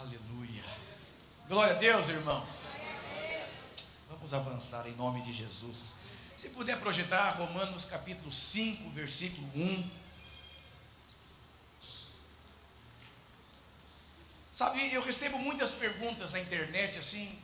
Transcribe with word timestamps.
Aleluia. 0.00 0.62
Glória 1.48 1.74
a 1.74 1.78
Deus, 1.78 2.08
irmãos. 2.08 2.48
Vamos 4.08 4.32
avançar 4.32 4.86
em 4.86 4.94
nome 4.94 5.22
de 5.22 5.32
Jesus. 5.32 5.92
Se 6.36 6.48
puder 6.50 6.78
projetar 6.78 7.30
Romanos 7.30 7.84
capítulo 7.84 8.30
5, 8.30 8.90
versículo 8.90 9.44
1. 9.56 9.90
Sabe, 14.52 14.94
eu 14.94 15.02
recebo 15.02 15.36
muitas 15.36 15.72
perguntas 15.72 16.30
na 16.30 16.38
internet 16.38 16.96
assim, 16.96 17.36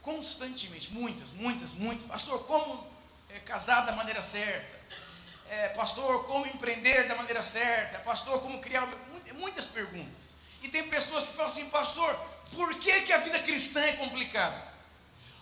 constantemente, 0.00 0.90
muitas, 0.94 1.28
muitas, 1.32 1.72
muitas. 1.72 2.06
Pastor, 2.06 2.42
como 2.46 2.86
é, 3.28 3.38
casar 3.40 3.84
da 3.84 3.92
maneira 3.92 4.22
certa? 4.22 4.80
É, 5.50 5.68
pastor, 5.70 6.24
como 6.24 6.46
empreender 6.46 7.06
da 7.06 7.16
maneira 7.16 7.42
certa? 7.42 7.98
Pastor, 7.98 8.40
como 8.40 8.62
criar. 8.62 8.88
Muitas 9.34 9.66
perguntas. 9.66 10.29
E 10.62 10.68
tem 10.68 10.82
pessoas 10.84 11.26
que 11.26 11.34
falam 11.34 11.50
assim, 11.50 11.68
pastor, 11.70 12.14
por 12.52 12.74
que, 12.76 13.00
que 13.02 13.12
a 13.12 13.18
vida 13.18 13.38
cristã 13.38 13.80
é 13.80 13.92
complicada? 13.92 14.70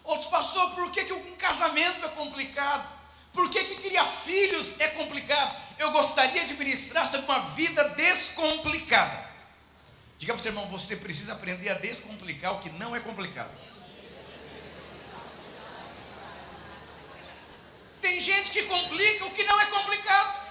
Outros, 0.04 0.28
pastor, 0.30 0.70
por 0.70 0.90
que, 0.90 1.04
que 1.04 1.12
um 1.12 1.36
casamento 1.36 2.04
é 2.04 2.08
complicado? 2.08 2.88
Por 3.32 3.50
que, 3.50 3.62
que 3.64 3.76
criar 3.76 4.04
filhos 4.04 4.78
é 4.80 4.88
complicado? 4.88 5.54
Eu 5.78 5.90
gostaria 5.92 6.44
de 6.44 6.54
ministrar 6.54 7.10
sobre 7.10 7.26
uma 7.26 7.40
vida 7.50 7.84
descomplicada. 7.90 9.28
Diga 10.18 10.32
para 10.32 10.40
o 10.40 10.42
seu 10.42 10.50
irmão, 10.50 10.66
você 10.68 10.96
precisa 10.96 11.32
aprender 11.32 11.68
a 11.70 11.74
descomplicar 11.74 12.54
o 12.54 12.58
que 12.58 12.70
não 12.70 12.96
é 12.96 13.00
complicado. 13.00 13.50
Tem 18.00 18.20
gente 18.20 18.50
que 18.50 18.62
complica 18.64 19.26
o 19.26 19.30
que 19.30 19.44
não 19.44 19.60
é 19.60 19.66
complicado. 19.66 20.48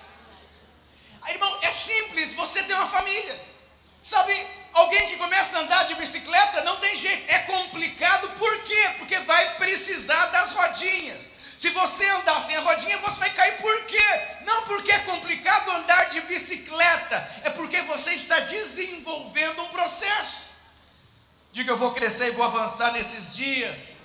Irmão, 1.27 1.59
é 1.61 1.71
simples, 1.71 2.33
você 2.33 2.63
tem 2.63 2.75
uma 2.75 2.87
família. 2.87 3.37
Sabe, 4.01 4.47
alguém 4.73 5.07
que 5.07 5.17
começa 5.17 5.57
a 5.57 5.61
andar 5.61 5.85
de 5.85 5.95
bicicleta 5.95 6.63
não 6.63 6.77
tem 6.77 6.95
jeito, 6.95 7.29
é 7.29 7.39
complicado, 7.39 8.29
por 8.37 8.63
quê? 8.63 8.91
Porque 8.97 9.17
vai 9.19 9.55
precisar 9.55 10.27
das 10.27 10.51
rodinhas. 10.51 11.23
Se 11.59 11.69
você 11.69 12.07
andar 12.07 12.39
sem 12.41 12.55
a 12.55 12.61
rodinha, 12.61 12.97
você 12.99 13.19
vai 13.19 13.33
cair 13.33 13.57
por 13.57 13.83
quê? 13.85 14.07
Não 14.45 14.63
porque 14.63 14.91
é 14.91 14.99
complicado 14.99 15.71
andar 15.71 16.05
de 16.05 16.21
bicicleta, 16.21 17.15
é 17.43 17.49
porque 17.49 17.81
você 17.81 18.11
está 18.11 18.39
desenvolvendo 18.41 19.63
um 19.63 19.69
processo. 19.69 20.47
Diga, 21.51 21.71
eu 21.71 21.77
vou 21.77 21.93
crescer 21.93 22.27
e 22.27 22.31
vou 22.31 22.45
avançar 22.45 22.91
nesses 22.91 23.35
dias. 23.35 23.95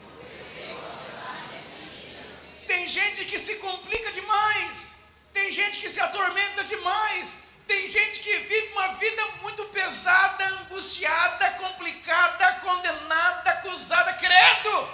Tem 2.67 2.89
gente 2.89 3.27
que 3.27 3.39
se 3.39 3.57
complica 3.57 4.11
demais, 4.13 4.95
tem 5.35 5.53
gente 5.53 5.79
que 5.79 5.91
se 5.91 6.01
atormenta 6.01 6.65
demais, 6.65 7.35
tem 7.73 7.91
gente 7.91 8.21
que 8.21 8.37
vive 8.37 8.69
uma 8.73 8.89
vida 8.89 9.27
muito 9.41 9.65
pesada, 9.67 10.47
angustiada, 10.47 11.53
complicada, 11.53 12.53
condenada, 12.61 13.51
acusada, 13.51 14.13
credo. 14.15 14.89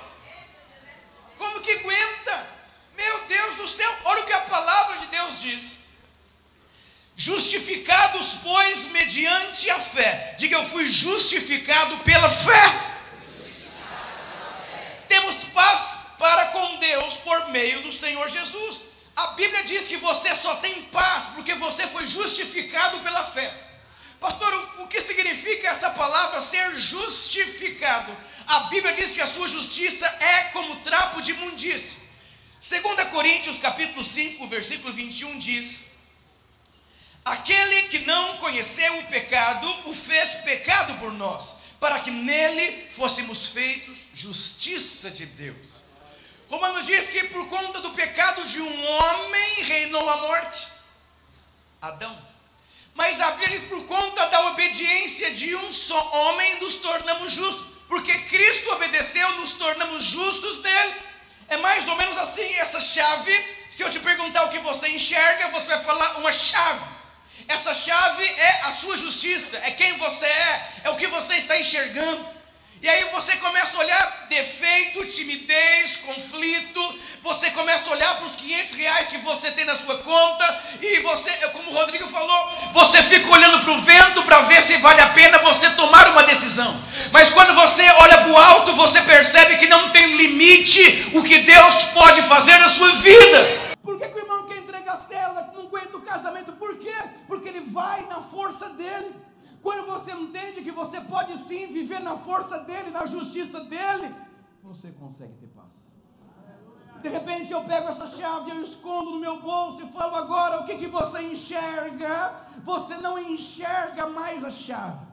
Como 1.36 1.60
que 1.60 1.72
aguenta? 1.72 2.46
Meu 2.96 3.24
Deus 3.26 3.56
do 3.56 3.66
céu, 3.66 3.92
olha 4.04 4.22
o 4.22 4.26
que 4.26 4.32
a 4.32 4.42
palavra 4.42 4.98
de 4.98 5.06
Deus 5.06 5.40
diz. 5.40 5.62
Justificados, 7.16 8.34
pois, 8.44 8.84
mediante 8.92 9.68
a 9.70 9.80
fé. 9.80 10.36
Diga, 10.38 10.58
eu 10.58 10.64
fui 10.66 10.86
justificado 10.86 11.96
pela 11.98 12.28
fé. 12.28 12.64
Temos 15.08 15.34
paz 15.52 15.80
para 16.16 16.46
com 16.48 16.76
Deus 16.76 17.14
por 17.14 17.48
meio 17.48 17.82
do 17.82 17.90
Senhor 17.90 18.28
Jesus. 18.28 18.88
A 19.19 19.27
Bíblia 19.33 19.64
diz 19.64 19.88
que 19.88 19.97
você 19.97 20.33
só 20.36 20.55
tem 20.56 20.83
paz 20.83 21.24
porque 21.34 21.52
você 21.55 21.88
foi 21.88 22.06
justificado 22.06 23.00
pela 23.00 23.25
fé. 23.25 23.52
Pastor, 24.20 24.55
o, 24.78 24.86
que 24.86 25.00
significa 25.00 25.70
essa 25.70 25.91
palavra 25.91 26.41
ser 26.41 26.78
justificado? 26.78 28.16
A 28.47 28.60
Bíblia 28.70 28.92
diz 28.92 29.10
que 29.10 29.20
a 29.20 29.27
sua 29.27 29.48
justiça 29.48 30.06
é 30.20 30.44
como 30.52 30.83
trapo 30.83 31.20
de 31.20 31.33
imundície. 31.33 31.98
2 32.69 33.08
Coríntios 33.08 33.58
capítulo 33.58 34.04
5, 34.04 34.47
versículo 34.47 34.92
21 34.92 35.37
diz: 35.41 35.84
Aquele 37.25 37.88
que 37.88 37.98
não 38.06 38.37
conheceu 38.37 39.00
o 39.00 39.06
pecado, 39.06 39.66
o 39.87 39.94
fez 39.94 40.31
pecado 40.44 40.94
por 41.00 41.12
nós, 41.12 41.54
para 41.81 41.98
que 41.98 42.12
nele 42.12 42.87
fôssemos 42.91 43.48
feitos 43.48 43.98
justiça 44.15 45.10
de 45.10 45.26
Deus. 45.26 45.78
Romanos 46.48 46.86
diz 46.86 47.09
que 47.09 47.25
por 47.25 47.47
conta 47.47 47.81
do 47.81 47.91
pecado 47.91 48.42
de 48.44 48.60
um 48.60 48.86
homem 48.86 49.62
reinou 49.62 50.09
a 50.09 50.16
morte, 50.16 50.66
Adão. 51.81 52.16
Mas 52.94 53.20
a 53.20 53.32
Bíblia 53.32 53.59
diz 53.59 53.69
por 53.69 53.84
conta 53.86 54.26
da 54.26 54.47
obediência 54.47 55.31
de 55.32 55.54
um 55.54 55.72
só 55.72 56.10
homem 56.10 56.59
nos 56.59 56.76
tornamos 56.76 57.32
justos, 57.32 57.66
porque 57.86 58.12
Cristo 58.22 58.70
obedeceu, 58.72 59.31
nos 59.36 59.53
tornamos 59.53 60.03
justos 60.04 60.60
dele. 60.60 60.94
É 61.48 61.56
mais 61.59 61.86
ou 61.86 61.97
menos 61.97 62.16
assim 62.16 62.54
essa 62.54 62.80
chave. 62.80 63.32
Se 63.70 63.82
eu 63.82 63.91
te 63.91 64.00
perguntar 64.00 64.44
o 64.44 64.48
que 64.48 64.59
você 64.59 64.88
enxerga, 64.88 65.48
você 65.48 65.66
vai 65.66 65.84
falar 65.84 66.16
uma 66.19 66.32
chave. 66.32 66.84
Essa 67.47 67.75
chave 67.75 68.25
é 68.25 68.62
a 68.62 68.72
sua 68.72 68.97
justiça, 68.97 69.56
é 69.59 69.70
quem 69.70 69.97
você 69.98 70.26
é, 70.26 70.72
é 70.84 70.91
o 70.91 70.97
que 70.97 71.06
você 71.06 71.34
está 71.34 71.59
enxergando. 71.59 72.38
E 72.81 72.89
aí 72.89 73.05
você 73.12 73.37
começa 73.37 73.77
a 73.77 73.81
olhar 73.81 74.27
defeito, 74.28 75.05
timidez, 75.06 75.97
conflito. 75.97 76.99
Você 77.25 77.50
começa 77.50 77.89
a 77.89 77.93
olhar 77.93 78.16
para 78.16 78.27
os 78.27 78.37
500 78.37 78.77
reais 78.77 79.09
que 79.09 79.19
você 79.19 79.50
tem 79.50 79.65
na 79.65 79.75
sua 79.75 79.99
conta. 79.99 80.61
E 80.81 81.00
você, 81.00 81.31
como 81.49 81.71
o 81.71 81.75
Rodrigo 81.75 82.06
falou, 82.06 82.53
você 82.72 83.03
fica 83.03 83.28
olhando 83.31 83.65
para 83.65 83.72
o 83.72 83.78
vento 83.78 84.22
para 84.22 84.43
ver 84.43 84.62
se 84.62 84.77
vale 84.77 85.00
a 85.00 85.09
pena 85.09 85.39
você 85.39 85.71
tomar 85.71 86.09
uma 86.09 86.22
decisão. 86.22 86.81
Mas 87.11 87.31
quando 87.31 87.53
você 87.55 87.83
olha 88.00 88.19
para 88.19 88.31
o 88.31 88.37
alto, 88.37 88.72
você 88.75 89.03
percebe 89.03 89.56
que 89.56 89.66
não 89.66 89.91
tem 89.91 90.15
limite 90.16 91.10
o 91.15 91.22
que 91.22 91.39
Deus 91.39 91.83
pode 91.95 92.22
fazer 92.22 92.59
na 92.59 92.69
sua 92.69 92.93
vida. 92.95 93.75
Por 93.83 93.99
que, 93.99 94.06
que 94.06 94.19
o 94.19 94.22
irmão 94.22 94.47
quer 94.47 94.59
entregar 94.59 94.93
a 94.93 94.97
cela, 94.97 95.50
não 95.53 95.62
aguenta 95.62 95.97
o 95.97 96.03
casamento? 96.03 96.53
Por 96.53 96.78
quê? 96.78 96.95
Porque 97.27 97.49
ele 97.49 97.60
vai 97.60 98.03
na 98.03 98.21
força 98.21 98.69
dele. 98.69 99.28
Quando 99.62 99.86
você 99.86 100.12
entende 100.12 100.62
que 100.62 100.70
você 100.70 101.00
pode 101.00 101.36
sim 101.38 101.66
viver 101.66 102.00
na 102.00 102.16
força 102.16 102.58
dele, 102.58 102.91
na 102.91 103.06
justiça 103.06 103.64
dele, 103.64 104.14
você 104.62 104.91
consegue 104.92 105.34
ter 105.34 105.48
paz. 105.48 105.88
De 107.02 107.08
repente 107.08 107.52
eu 107.52 107.62
pego 107.64 107.88
essa 107.88 108.06
chave, 108.06 108.50
eu 108.50 108.62
escondo 108.62 109.12
no 109.12 109.20
meu 109.20 109.41
bolso 109.41 109.82
e 109.82 109.92
falo 109.92 110.16
agora 110.16 110.60
o 110.60 110.66
que, 110.66 110.76
que 110.76 110.88
você 110.88 111.22
enxerga? 111.22 112.47
Você 112.64 112.97
não 112.97 113.18
enxerga 113.18 114.08
mais 114.08 114.44
a 114.44 114.50
chave. 114.50 115.06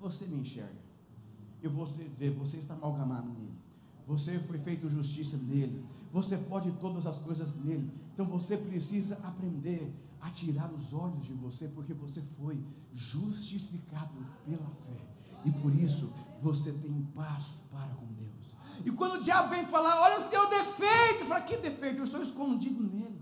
Você 0.00 0.26
me 0.26 0.40
enxerga. 0.40 0.84
E 1.62 1.68
você 1.68 2.04
vê, 2.04 2.28
você 2.28 2.58
está 2.58 2.74
amalgamado 2.74 3.28
nele. 3.28 3.54
Você 4.06 4.38
foi 4.40 4.58
feito 4.58 4.88
justiça 4.88 5.38
nele. 5.38 5.82
Você 6.12 6.36
pode 6.36 6.70
todas 6.72 7.06
as 7.06 7.18
coisas 7.18 7.54
nele. 7.56 7.90
Então 8.12 8.26
você 8.26 8.56
precisa 8.56 9.18
aprender 9.24 9.90
a 10.24 10.30
tirar 10.30 10.72
os 10.72 10.90
olhos 10.94 11.22
de 11.26 11.34
você, 11.34 11.68
porque 11.68 11.92
você 11.92 12.22
foi 12.38 12.58
justificado 12.94 14.14
pela 14.46 14.70
fé. 14.86 15.04
E 15.44 15.50
por 15.50 15.74
isso 15.74 16.10
você 16.40 16.72
tem 16.72 17.02
paz 17.14 17.62
para 17.70 17.94
com 17.94 18.06
Deus. 18.14 18.32
E 18.86 18.90
quando 18.90 19.20
o 19.20 19.22
diabo 19.22 19.50
vem 19.50 19.66
falar, 19.66 20.00
olha 20.00 20.18
o 20.18 20.30
seu 20.30 20.48
defeito, 20.48 21.26
fala, 21.26 21.42
que 21.42 21.58
defeito? 21.58 21.98
Eu 21.98 22.04
estou 22.04 22.22
escondido 22.22 22.82
nele. 22.82 23.20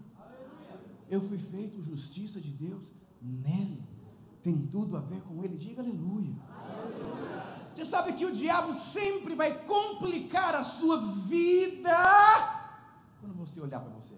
Eu 1.11 1.21
fui 1.21 1.39
feito 1.39 1.83
justiça 1.83 2.41
de 2.41 2.53
Deus 2.53 2.87
nele. 3.21 3.83
Tem 4.41 4.57
tudo 4.69 4.97
a 4.97 5.01
ver 5.01 5.21
com 5.23 5.43
ele. 5.43 5.57
Diga 5.57 5.83
aleluia. 5.83 6.37
aleluia. 6.57 7.43
Você 7.75 7.85
sabe 7.85 8.13
que 8.13 8.25
o 8.25 8.33
diabo 8.33 8.73
sempre 8.73 9.35
vai 9.35 9.65
complicar 9.65 10.55
a 10.55 10.63
sua 10.63 10.99
vida 10.99 11.91
quando 13.21 13.35
você 13.35 13.61
olhar 13.61 13.81
para 13.81 13.91
você. 13.91 14.15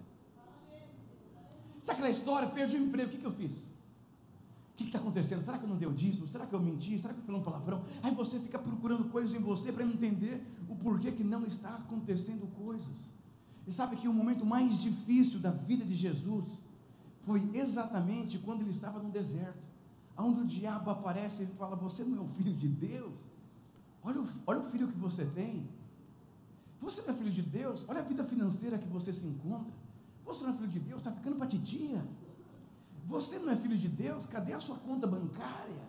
Sabe 1.85 1.91
aquela 1.91 2.09
história? 2.09 2.49
Perdi 2.49 2.77
o 2.77 2.83
emprego, 2.85 3.09
o 3.09 3.11
que, 3.11 3.19
que 3.19 3.25
eu 3.25 3.33
fiz? 3.33 3.51
O 3.51 4.77
que 4.77 4.85
está 4.85 4.97
acontecendo? 4.97 5.45
Será 5.45 5.57
que 5.57 5.63
eu 5.63 5.69
não 5.69 5.77
dei 5.77 5.87
o 5.87 5.93
dízimo? 5.93 6.27
Será 6.27 6.45
que 6.45 6.53
eu 6.53 6.59
menti? 6.59 6.97
Será 6.97 7.13
que 7.13 7.19
eu 7.19 7.23
falei 7.23 7.39
um 7.39 7.43
palavrão? 7.43 7.83
Aí 8.03 8.13
você 8.13 8.39
fica 8.39 8.59
procurando 8.59 9.09
coisas 9.09 9.33
em 9.33 9.39
você 9.39 9.71
para 9.71 9.85
entender 9.85 10.43
o 10.67 10.75
porquê 10.75 11.11
que 11.11 11.23
não 11.23 11.45
está 11.45 11.75
acontecendo 11.75 12.45
coisas. 12.57 13.15
E 13.67 13.71
sabe 13.71 13.95
que 13.95 14.07
o 14.07 14.13
momento 14.13 14.45
mais 14.45 14.81
difícil 14.81 15.39
da 15.39 15.51
vida 15.51 15.85
de 15.85 15.95
Jesus 15.95 16.45
foi 17.25 17.41
exatamente 17.53 18.37
quando 18.39 18.61
ele 18.61 18.71
estava 18.71 18.99
no 18.99 19.09
deserto, 19.09 19.63
onde 20.17 20.41
o 20.41 20.45
diabo 20.45 20.89
aparece 20.89 21.43
e 21.43 21.47
fala: 21.57 21.75
Você 21.77 22.03
não 22.03 22.17
é 22.17 22.21
o 22.21 22.27
filho 22.29 22.53
de 22.53 22.67
Deus? 22.67 23.13
Olha 24.03 24.21
o, 24.21 24.27
olha 24.45 24.59
o 24.59 24.63
filho 24.63 24.87
que 24.87 24.97
você 24.97 25.25
tem. 25.25 25.67
Você 26.81 27.01
não 27.01 27.09
é 27.09 27.13
filho 27.13 27.31
de 27.31 27.41
Deus? 27.41 27.85
Olha 27.87 28.01
a 28.01 28.03
vida 28.03 28.23
financeira 28.23 28.77
que 28.77 28.87
você 28.87 29.13
se 29.13 29.25
encontra. 29.25 29.71
Você 30.25 30.43
não 30.43 30.53
é 30.53 30.57
filho 30.57 30.69
de 30.69 30.79
Deus? 30.79 30.99
Está 30.99 31.11
ficando 31.11 31.35
para 31.35 31.47
titia. 31.47 32.03
Você 33.05 33.37
não 33.37 33.51
é 33.51 33.55
filho 33.55 33.77
de 33.77 33.87
Deus? 33.87 34.25
Cadê 34.25 34.53
a 34.53 34.59
sua 34.59 34.77
conta 34.77 35.05
bancária? 35.05 35.85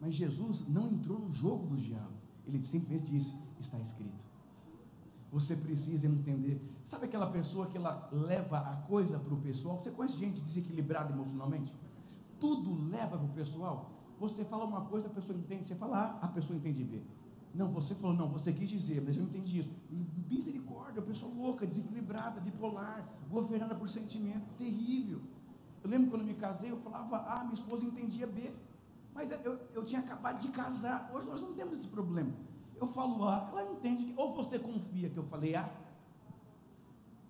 Mas 0.00 0.14
Jesus 0.14 0.66
não 0.68 0.88
entrou 0.88 1.18
no 1.18 1.30
jogo 1.32 1.66
do 1.66 1.76
diabo. 1.76 2.12
Ele 2.46 2.62
simplesmente 2.64 3.10
disse: 3.10 3.34
está 3.58 3.78
escrito. 3.78 4.24
Você 5.32 5.56
precisa 5.56 6.06
entender. 6.06 6.60
Sabe 6.84 7.06
aquela 7.06 7.26
pessoa 7.26 7.66
que 7.66 7.76
ela 7.76 8.08
leva 8.12 8.58
a 8.58 8.76
coisa 8.76 9.18
para 9.18 9.34
o 9.34 9.38
pessoal? 9.38 9.82
Você 9.82 9.90
conhece 9.90 10.16
gente 10.16 10.40
desequilibrada 10.40 11.12
emocionalmente? 11.12 11.74
Tudo 12.38 12.88
leva 12.88 13.16
para 13.16 13.26
o 13.26 13.30
pessoal. 13.30 13.90
Você 14.20 14.44
fala 14.44 14.64
uma 14.64 14.82
coisa, 14.82 15.08
a 15.08 15.10
pessoa 15.10 15.36
entende, 15.36 15.66
você 15.66 15.74
fala 15.74 15.98
A, 15.98 16.26
a 16.26 16.28
pessoa 16.28 16.56
entende 16.56 16.84
B. 16.84 17.02
Não, 17.54 17.68
você 17.68 17.94
falou, 17.94 18.16
não, 18.16 18.28
você 18.28 18.52
quis 18.52 18.68
dizer, 18.68 19.00
mas 19.00 19.16
eu 19.16 19.22
não 19.22 19.30
entendi 19.30 19.60
isso. 19.60 19.70
E 19.88 19.94
misericórdia, 20.28 21.00
pessoa 21.00 21.32
louca, 21.32 21.64
desequilibrada, 21.64 22.40
bipolar, 22.40 23.08
governada 23.30 23.76
por 23.76 23.88
sentimento, 23.88 24.44
terrível. 24.58 25.20
Eu 25.82 25.88
lembro 25.88 26.10
quando 26.10 26.22
eu 26.22 26.26
me 26.26 26.34
casei, 26.34 26.70
eu 26.72 26.78
falava 26.78 27.18
A, 27.18 27.44
minha 27.44 27.54
esposa 27.54 27.84
entendia 27.84 28.26
B. 28.26 28.50
Mas 29.14 29.30
eu, 29.30 29.60
eu 29.72 29.84
tinha 29.84 30.00
acabado 30.00 30.40
de 30.40 30.48
casar. 30.48 31.08
Hoje 31.14 31.28
nós 31.28 31.40
não 31.40 31.52
temos 31.54 31.78
esse 31.78 31.86
problema. 31.86 32.32
Eu 32.80 32.88
falo 32.88 33.28
A, 33.28 33.48
ela 33.52 33.70
entende. 33.70 34.12
Ou 34.16 34.34
você 34.34 34.58
confia 34.58 35.08
que 35.08 35.16
eu 35.16 35.24
falei 35.24 35.54
A, 35.54 35.70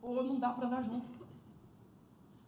ou 0.01 0.23
não 0.23 0.39
dá 0.39 0.53
para 0.53 0.67
andar 0.67 0.83
junto. 0.83 1.07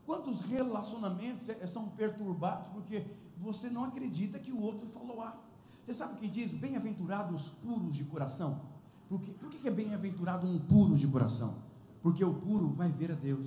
Quantos 0.07 0.41
relacionamentos 0.43 1.49
é, 1.49 1.67
são 1.67 1.89
perturbados 1.89 2.69
porque 2.73 3.05
você 3.37 3.69
não 3.69 3.85
acredita 3.85 4.39
que 4.39 4.53
o 4.53 4.61
outro 4.63 4.87
falou 4.89 5.21
A? 5.21 5.46
Você 5.87 5.95
sabe 5.95 6.15
o 6.15 6.17
que 6.17 6.27
diz? 6.27 6.53
Bem-aventurados 6.53 7.43
os 7.43 7.49
puros 7.49 7.95
de 7.95 8.03
coração. 8.03 8.61
Por? 9.09 9.21
Por 9.21 9.49
que 9.49 9.69
é 9.69 9.71
bem-aventurado 9.71 10.45
um 10.45 10.59
puro 10.59 10.97
de 10.97 11.07
coração? 11.07 11.55
Porque 12.03 12.25
o 12.25 12.35
puro 12.35 12.71
vai 12.71 12.91
ver 12.91 13.13
a 13.13 13.15
Deus. 13.15 13.47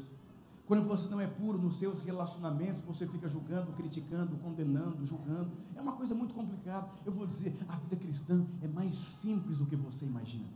Quando 0.66 0.88
você 0.88 1.10
não 1.10 1.20
é 1.20 1.28
puro 1.28 1.58
nos 1.58 1.78
seus 1.78 2.02
relacionamentos, 2.02 2.82
você 2.84 3.06
fica 3.06 3.28
julgando, 3.28 3.74
criticando, 3.74 4.38
condenando, 4.38 5.06
julgando. 5.06 5.52
É 5.76 5.82
uma 5.82 5.92
coisa 5.92 6.16
muito 6.16 6.34
complicada. 6.34 6.88
Eu 7.06 7.12
vou 7.12 7.28
dizer, 7.28 7.54
a 7.68 7.76
vida 7.76 7.98
cristã 7.98 8.46
é 8.62 8.70
mais 8.70 8.98
simples 8.98 9.58
do 9.58 9.66
que 9.66 9.76
você 9.76 10.06
imagina. 10.06 10.48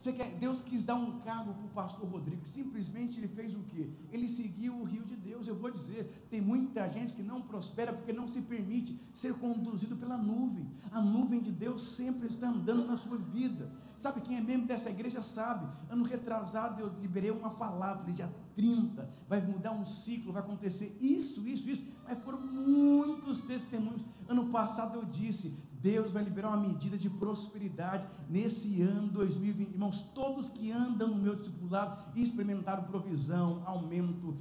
Você 0.00 0.14
quer, 0.14 0.30
Deus 0.38 0.62
quis 0.62 0.82
dar 0.82 0.94
um 0.94 1.18
cargo 1.20 1.52
para 1.52 1.64
o 1.64 1.68
pastor 1.68 2.08
Rodrigo, 2.08 2.46
simplesmente 2.46 3.18
ele 3.20 3.28
fez 3.28 3.54
o 3.54 3.60
quê? 3.64 3.90
Ele 4.10 4.26
seguiu 4.28 4.74
o 4.74 4.84
rio 4.84 5.04
de 5.04 5.14
Deus. 5.14 5.46
Eu 5.46 5.54
vou 5.54 5.70
dizer, 5.70 6.26
tem 6.30 6.40
muita 6.40 6.88
gente 6.90 7.12
que 7.12 7.22
não 7.22 7.42
prospera 7.42 7.92
porque 7.92 8.10
não 8.10 8.26
se 8.26 8.40
permite 8.40 8.98
ser 9.12 9.34
conduzido 9.34 9.96
pela 9.96 10.16
nuvem. 10.16 10.66
A 10.90 11.02
nuvem 11.02 11.40
de 11.40 11.52
Deus 11.52 11.82
sempre 11.82 12.28
está 12.28 12.48
andando 12.48 12.86
na 12.86 12.96
sua 12.96 13.18
vida. 13.18 13.70
Sabe 13.98 14.22
quem 14.22 14.38
é 14.38 14.40
membro 14.40 14.66
dessa 14.66 14.88
igreja 14.88 15.20
sabe? 15.20 15.68
Ano 15.90 16.02
retrasado 16.02 16.80
eu 16.80 16.88
liberei 17.02 17.30
uma 17.30 17.50
palavra, 17.50 18.10
dia 18.10 18.32
30, 18.56 19.06
vai 19.28 19.42
mudar 19.42 19.72
um 19.72 19.84
ciclo, 19.84 20.32
vai 20.32 20.42
acontecer 20.42 20.96
isso, 20.98 21.46
isso, 21.46 21.68
isso. 21.68 21.84
Mas 22.08 22.18
foram 22.22 22.40
muitos 22.40 23.42
testemunhos. 23.42 24.02
Passado 24.50 24.98
eu 24.98 25.04
disse: 25.04 25.54
Deus 25.80 26.12
vai 26.12 26.22
liberar 26.22 26.48
uma 26.48 26.68
medida 26.68 26.98
de 26.98 27.08
prosperidade 27.08 28.06
nesse 28.28 28.82
ano 28.82 29.08
2020. 29.08 29.70
Irmãos, 29.70 30.02
todos 30.14 30.48
que 30.50 30.70
andam 30.70 31.08
no 31.08 31.16
meu 31.16 31.36
discipulado 31.36 32.04
experimentaram 32.14 32.84
provisão, 32.84 33.62
aumento. 33.64 34.36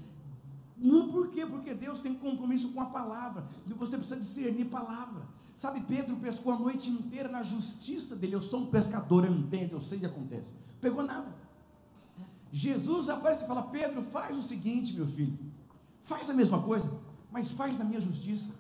Por 1.12 1.30
quê? 1.30 1.46
Porque 1.46 1.74
Deus 1.74 2.02
tem 2.02 2.14
compromisso 2.16 2.70
com 2.70 2.82
a 2.82 2.86
palavra. 2.86 3.46
Você 3.78 3.98
precisa 3.98 4.20
discernir 4.20 4.66
palavra. 4.66 5.24
Sabe, 5.56 5.82
Pedro 5.82 6.16
pescou 6.18 6.54
a 6.54 6.58
noite 6.58 6.90
inteira 6.90 7.28
na 7.28 7.42
justiça 7.42 8.16
dele. 8.16 8.36
Eu 8.36 8.42
sou 8.42 8.62
um 8.62 8.66
pescador, 8.68 9.26
eu 9.26 9.34
entendo, 9.34 9.74
eu 9.74 9.82
sei 9.82 9.98
o 9.98 10.02
que 10.02 10.08
acontece. 10.08 10.48
Pegou 10.80 11.04
nada. 11.04 11.36
Jesus 12.52 13.10
aparece 13.10 13.44
e 13.44 13.48
fala: 13.48 13.64
Pedro, 13.64 14.02
faz 14.02 14.38
o 14.38 14.42
seguinte, 14.42 14.94
meu 14.94 15.08
filho. 15.08 15.38
Faz 16.04 16.30
a 16.30 16.34
mesma 16.34 16.62
coisa, 16.62 16.92
mas 17.32 17.52
faz 17.52 17.78
na 17.78 17.86
minha 17.86 18.02
justiça. 18.02 18.59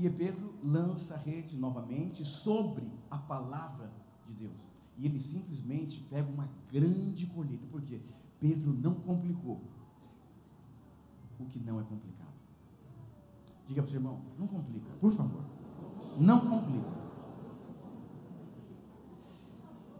E 0.00 0.08
Pedro 0.08 0.54
lança 0.62 1.14
a 1.14 1.18
rede 1.18 1.56
novamente 1.56 2.24
sobre 2.24 2.88
a 3.10 3.18
palavra 3.18 3.90
de 4.24 4.32
Deus. 4.32 4.54
E 4.96 5.04
ele 5.04 5.18
simplesmente 5.18 6.00
pega 6.08 6.30
uma 6.30 6.48
grande 6.70 7.26
colheita. 7.26 7.66
Por 7.66 7.82
quê? 7.82 8.00
Pedro 8.40 8.72
não 8.72 8.94
complicou 8.94 9.60
o 11.40 11.44
que 11.46 11.58
não 11.58 11.80
é 11.80 11.82
complicado. 11.82 12.28
Diga 13.66 13.82
para 13.82 13.88
o 13.88 13.90
seu 13.90 13.98
irmão, 13.98 14.20
não 14.38 14.46
complica, 14.46 14.86
por 15.00 15.12
favor. 15.12 15.42
Não 16.16 16.40
complica. 16.40 16.98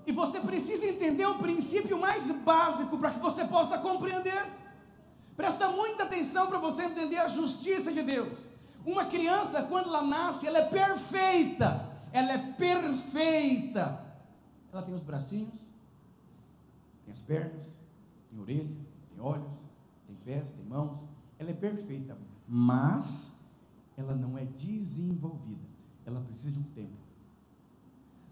E 0.07 0.13
você 0.13 0.41
precisa 0.41 0.87
entender 0.87 1.27
o 1.27 1.39
princípio 1.39 2.01
mais 2.01 2.31
básico 2.43 2.97
para 2.99 3.11
que 3.11 3.19
você 3.19 3.45
possa 3.45 3.79
compreender. 3.79 4.47
Presta 5.37 5.69
muita 5.69 6.05
atenção 6.05 6.47
para 6.47 6.59
você 6.59 6.85
entender 6.85 7.19
a 7.19 7.29
justiça 7.29 7.93
de 7.93 8.03
Deus. 8.03 8.48
Uma 8.85 9.05
criança, 9.07 9.63
quando 9.63 9.89
ela 9.89 10.03
nasce, 10.03 10.47
ela 10.47 10.59
é 10.59 10.69
perfeita. 10.69 11.89
Ela 12.13 12.33
é 12.33 12.53
perfeita. 12.53 14.05
Ela 14.73 14.83
tem 14.83 14.95
os 14.95 15.03
bracinhos, 15.03 15.55
tem 17.05 17.13
as 17.13 17.23
pernas, 17.23 17.63
tem 18.31 18.39
orelha, 18.39 18.77
tem 19.11 19.21
olhos, 19.21 19.53
tem 20.07 20.17
pés, 20.17 20.51
tem 20.51 20.65
mãos. 20.65 20.99
Ela 21.39 21.51
é 21.51 21.55
perfeita. 21.55 22.17
Mas 22.47 23.35
ela 23.97 24.15
não 24.15 24.39
é 24.39 24.45
desenvolvida. 24.45 25.67
Ela 26.07 26.21
precisa 26.21 26.53
de 26.53 26.59
um 26.59 26.65
tempo. 26.75 26.97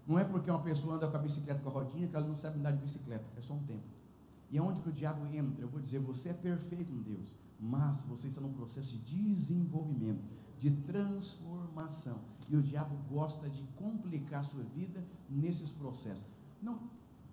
Não 0.07 0.17
é 0.17 0.23
porque 0.23 0.49
uma 0.49 0.61
pessoa 0.61 0.95
anda 0.95 1.07
com 1.07 1.17
a 1.17 1.19
bicicleta 1.19 1.59
com 1.59 1.69
a 1.69 1.71
rodinha 1.71 2.07
que 2.07 2.15
ela 2.15 2.25
não 2.25 2.35
sabe 2.35 2.57
andar 2.59 2.71
de 2.71 2.81
bicicleta. 2.81 3.25
É 3.35 3.41
só 3.41 3.53
um 3.53 3.63
tempo. 3.63 3.83
E 4.49 4.57
é 4.57 4.61
que 4.81 4.89
o 4.89 4.91
diabo 4.91 5.25
entra? 5.27 5.61
Eu 5.61 5.67
vou 5.67 5.81
dizer, 5.81 5.99
você 5.99 6.29
é 6.29 6.33
perfeito 6.33 6.91
em 6.91 7.01
Deus, 7.01 7.35
mas 7.59 7.97
você 8.05 8.27
está 8.27 8.39
num 8.39 8.53
processo 8.53 8.97
de 8.97 9.35
desenvolvimento 9.35 10.23
de 10.59 10.71
transformação. 10.71 12.19
E 12.49 12.55
o 12.55 12.61
diabo 12.61 12.95
gosta 13.09 13.49
de 13.49 13.61
complicar 13.75 14.39
a 14.39 14.43
sua 14.43 14.63
vida 14.63 15.03
nesses 15.29 15.69
processos. 15.69 16.25
Não, 16.61 16.79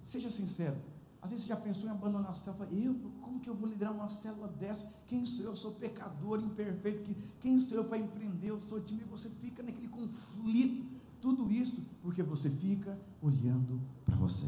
seja 0.02 0.30
sincero. 0.30 0.76
Às 1.22 1.30
vezes 1.30 1.44
você 1.44 1.48
já 1.48 1.56
pensou 1.56 1.88
em 1.88 1.92
abandonar 1.92 2.32
a 2.32 2.34
célula. 2.34 2.68
Eu, 2.70 2.94
como 3.22 3.40
que 3.40 3.48
eu 3.48 3.54
vou 3.54 3.68
liderar 3.68 3.94
uma 3.94 4.08
célula 4.08 4.48
dessa? 4.48 4.86
Quem 5.06 5.24
sou 5.24 5.44
eu? 5.44 5.50
Eu 5.52 5.56
sou 5.56 5.72
pecador, 5.72 6.40
imperfeito. 6.40 7.14
Quem 7.40 7.58
sou 7.60 7.78
eu 7.78 7.84
para 7.84 7.96
empreender? 7.96 8.50
Eu 8.50 8.60
sou 8.60 8.80
time. 8.80 9.02
Você 9.04 9.30
fica 9.30 9.62
naquele 9.62 9.88
conflito. 9.88 10.84
Tudo 11.22 11.50
isso 11.50 11.82
porque 12.02 12.22
você 12.22 12.50
fica 12.50 12.98
olhando 13.22 13.80
para 14.04 14.16
você. 14.16 14.46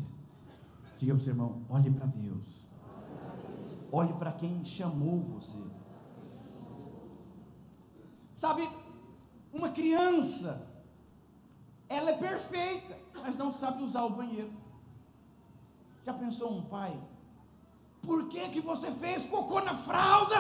Diga 0.99 1.15
para 1.15 1.21
o 1.21 1.25
seu 1.25 1.33
irmão: 1.33 1.63
olhe 1.69 1.91
para 1.91 2.07
Deus. 2.07 2.67
Olhe 3.93 4.13
para 4.15 4.33
quem 4.33 4.65
chamou 4.65 5.21
você. 5.21 5.59
Sabe, 8.35 8.69
uma 9.53 9.71
criança, 9.71 10.67
ela 11.89 12.11
é 12.11 12.17
perfeita, 12.17 12.99
mas 13.15 13.37
não 13.37 13.53
sabe 13.53 13.83
usar 13.83 14.05
o 14.05 14.11
banheiro. 14.11 14.53
Já 16.05 16.13
pensou 16.13 16.53
um 16.53 16.63
pai? 16.63 16.99
Por 18.03 18.29
que, 18.29 18.49
que 18.51 18.61
você 18.61 18.91
fez 18.91 19.25
cocô 19.25 19.61
na 19.61 19.75
fralda? 19.75 20.37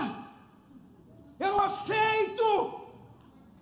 Eu 1.38 1.52
não 1.52 1.60
aceito! 1.60 2.80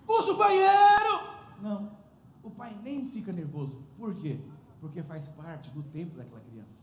Usa 0.07 0.33
o 0.33 0.37
banheiro! 0.37 1.19
Não, 1.61 1.97
o 2.43 2.51
pai 2.51 2.77
nem 2.83 3.07
fica 3.09 3.31
nervoso. 3.31 3.81
Por 3.97 4.15
quê? 4.15 4.39
Porque 4.85 5.03
faz 5.03 5.27
parte 5.27 5.69
do 5.71 5.83
tempo 5.83 6.17
daquela 6.17 6.41
criança. 6.41 6.79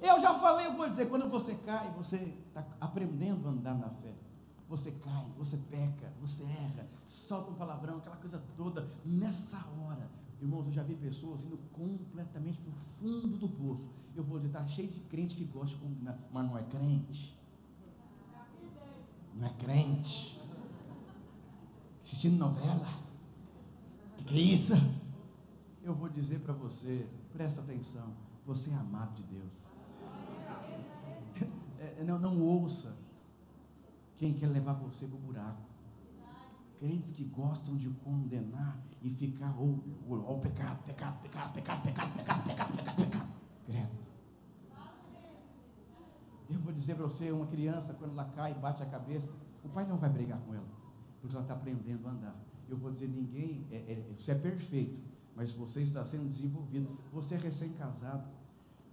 Eu 0.00 0.20
já 0.20 0.34
falei, 0.38 0.66
eu 0.66 0.76
vou 0.76 0.88
dizer, 0.88 1.08
quando 1.08 1.28
você 1.28 1.54
cai, 1.54 1.90
você 1.92 2.16
está 2.48 2.64
aprendendo 2.80 3.46
a 3.46 3.50
andar 3.50 3.74
na 3.74 3.90
fé 3.90 4.14
você 4.72 4.90
cai, 4.90 5.26
você 5.36 5.58
peca, 5.70 6.10
você 6.18 6.44
erra, 6.44 6.88
solta 7.06 7.50
um 7.50 7.54
palavrão, 7.54 7.98
aquela 7.98 8.16
coisa 8.16 8.42
toda. 8.56 8.88
Nessa 9.04 9.58
hora, 9.78 10.10
irmãos, 10.40 10.64
eu 10.64 10.72
já 10.72 10.82
vi 10.82 10.94
pessoas 10.94 11.44
indo 11.44 11.58
completamente 11.72 12.58
para 12.58 12.70
o 12.70 12.74
fundo 12.74 13.36
do 13.36 13.50
poço. 13.50 13.90
Eu 14.16 14.24
vou 14.24 14.38
dizer, 14.38 14.48
está 14.48 14.66
cheio 14.66 14.88
de 14.88 15.00
crente 15.00 15.34
que 15.34 15.44
gosta 15.44 15.76
de 15.76 15.82
combinar, 15.82 16.18
mas 16.32 16.46
não 16.46 16.56
é 16.56 16.62
crente. 16.62 17.38
Não 19.34 19.46
é 19.46 19.52
crente. 19.58 20.40
Assistindo 22.02 22.38
novela. 22.38 22.88
Que 24.16 24.24
que 24.24 24.36
é 24.38 24.40
isso? 24.40 24.74
Eu 25.84 25.94
vou 25.94 26.08
dizer 26.08 26.40
para 26.40 26.52
você, 26.52 27.06
presta 27.32 27.60
atenção, 27.60 28.14
você 28.46 28.70
é 28.70 28.74
amado 28.74 29.14
de 29.14 29.22
Deus. 29.24 29.52
É, 31.80 32.04
não, 32.04 32.18
não 32.18 32.40
ouça 32.40 32.96
quem 34.16 34.32
quer 34.34 34.46
levar 34.46 34.74
você 34.74 35.04
para 35.04 35.16
o 35.16 35.20
buraco. 35.20 35.62
Crentes 36.78 37.10
que 37.10 37.24
gostam 37.24 37.76
de 37.76 37.90
condenar 37.90 38.80
e 39.02 39.10
ficar, 39.10 39.52
ou 39.58 39.82
oh, 40.08 40.14
oh, 40.14 40.34
oh, 40.34 40.38
pecado, 40.38 40.80
pecado, 40.84 41.20
pecado, 41.20 41.52
pecado, 41.52 41.82
pecado, 41.82 42.12
pecado, 42.14 42.44
pecado, 42.44 42.76
pecado, 42.76 42.96
pecado. 42.96 43.28
Credo. 43.66 44.02
Eu 46.48 46.60
vou 46.60 46.72
dizer 46.72 46.94
para 46.94 47.06
você, 47.06 47.32
uma 47.32 47.46
criança, 47.46 47.94
quando 47.94 48.12
ela 48.12 48.26
cai 48.26 48.52
e 48.52 48.54
bate 48.54 48.82
a 48.82 48.86
cabeça, 48.86 49.28
o 49.64 49.68
pai 49.68 49.86
não 49.86 49.96
vai 49.96 50.10
brigar 50.10 50.38
com 50.40 50.54
ela, 50.54 50.68
porque 51.20 51.34
ela 51.34 51.44
está 51.44 51.54
aprendendo 51.54 52.06
a 52.06 52.10
andar. 52.12 52.36
Eu 52.68 52.76
vou 52.76 52.92
dizer, 52.92 53.08
ninguém, 53.08 53.66
é, 53.70 53.76
é, 53.76 54.14
você 54.16 54.30
é 54.30 54.34
perfeito, 54.36 55.00
mas 55.34 55.52
você 55.52 55.82
está 55.82 56.04
sendo 56.04 56.28
desenvolvido, 56.28 56.98
você 57.12 57.34
é 57.34 57.38
recém-casado, 57.38 58.28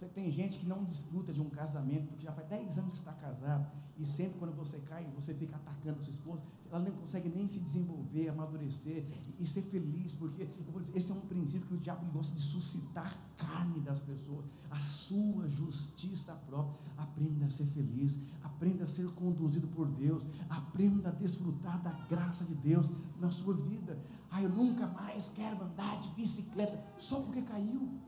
tem 0.08 0.30
gente 0.30 0.58
que 0.58 0.66
não 0.66 0.84
desfruta 0.84 1.32
de 1.32 1.40
um 1.40 1.48
casamento, 1.50 2.08
porque 2.08 2.24
já 2.24 2.32
faz 2.32 2.48
10 2.48 2.78
anos 2.78 2.92
que 2.92 2.98
está 2.98 3.12
casado, 3.12 3.70
e 3.98 4.04
sempre 4.04 4.38
quando 4.38 4.56
você 4.56 4.78
cai, 4.80 5.06
você 5.14 5.34
fica 5.34 5.56
atacando 5.56 5.98
a 5.98 6.02
sua 6.02 6.12
esposa, 6.12 6.42
ela 6.70 6.80
não 6.80 6.92
consegue 6.92 7.28
nem 7.28 7.46
se 7.46 7.58
desenvolver, 7.58 8.28
amadurecer 8.28 9.04
e, 9.38 9.44
ser 9.44 9.62
feliz, 9.62 10.12
porque 10.14 10.46
dizer, 10.46 10.96
esse 10.96 11.10
é 11.10 11.14
um 11.14 11.20
princípio 11.20 11.66
que 11.66 11.74
o 11.74 11.78
diabo 11.78 12.06
gosta 12.12 12.34
de 12.34 12.40
suscitar 12.40 13.14
carne 13.36 13.80
das 13.80 13.98
pessoas, 14.00 14.46
a 14.70 14.78
sua 14.78 15.48
justiça 15.48 16.32
própria. 16.46 16.78
Aprenda 16.96 17.46
a 17.46 17.50
ser 17.50 17.66
feliz, 17.66 18.18
aprenda 18.42 18.84
a 18.84 18.86
ser 18.86 19.06
conduzido 19.10 19.66
por 19.68 19.88
Deus, 19.88 20.24
aprenda 20.48 21.08
a 21.08 21.12
desfrutar 21.12 21.82
da 21.82 21.90
graça 22.08 22.44
de 22.44 22.54
Deus 22.54 22.88
na 23.18 23.30
sua 23.30 23.54
vida. 23.54 23.98
Ah, 24.30 24.42
eu 24.42 24.48
nunca 24.48 24.86
mais 24.86 25.30
quero 25.34 25.62
andar 25.62 25.98
de 26.00 26.08
bicicleta 26.10 26.82
só 26.98 27.20
porque 27.20 27.42
caiu. 27.42 28.00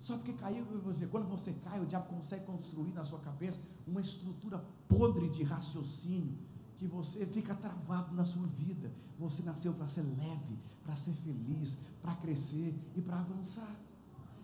Só 0.00 0.16
porque 0.16 0.32
caiu, 0.32 0.64
você, 0.82 1.06
quando 1.06 1.28
você 1.28 1.52
cai, 1.52 1.78
o 1.78 1.86
diabo 1.86 2.08
consegue 2.08 2.46
construir 2.46 2.92
na 2.92 3.04
sua 3.04 3.18
cabeça 3.18 3.60
uma 3.86 4.00
estrutura 4.00 4.64
podre 4.88 5.28
de 5.28 5.42
raciocínio 5.42 6.36
que 6.78 6.86
você 6.86 7.26
fica 7.26 7.54
travado 7.54 8.14
na 8.14 8.24
sua 8.24 8.46
vida. 8.46 8.90
Você 9.18 9.42
nasceu 9.42 9.74
para 9.74 9.86
ser 9.86 10.00
leve, 10.00 10.58
para 10.82 10.96
ser 10.96 11.12
feliz, 11.12 11.76
para 12.00 12.14
crescer 12.14 12.74
e 12.96 13.02
para 13.02 13.20
avançar. 13.20 13.76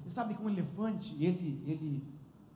E 0.05 0.11
sabe 0.11 0.35
que 0.35 0.43
um 0.43 0.51
elefante, 0.51 1.17
ele, 1.19 1.63
ele 1.67 2.07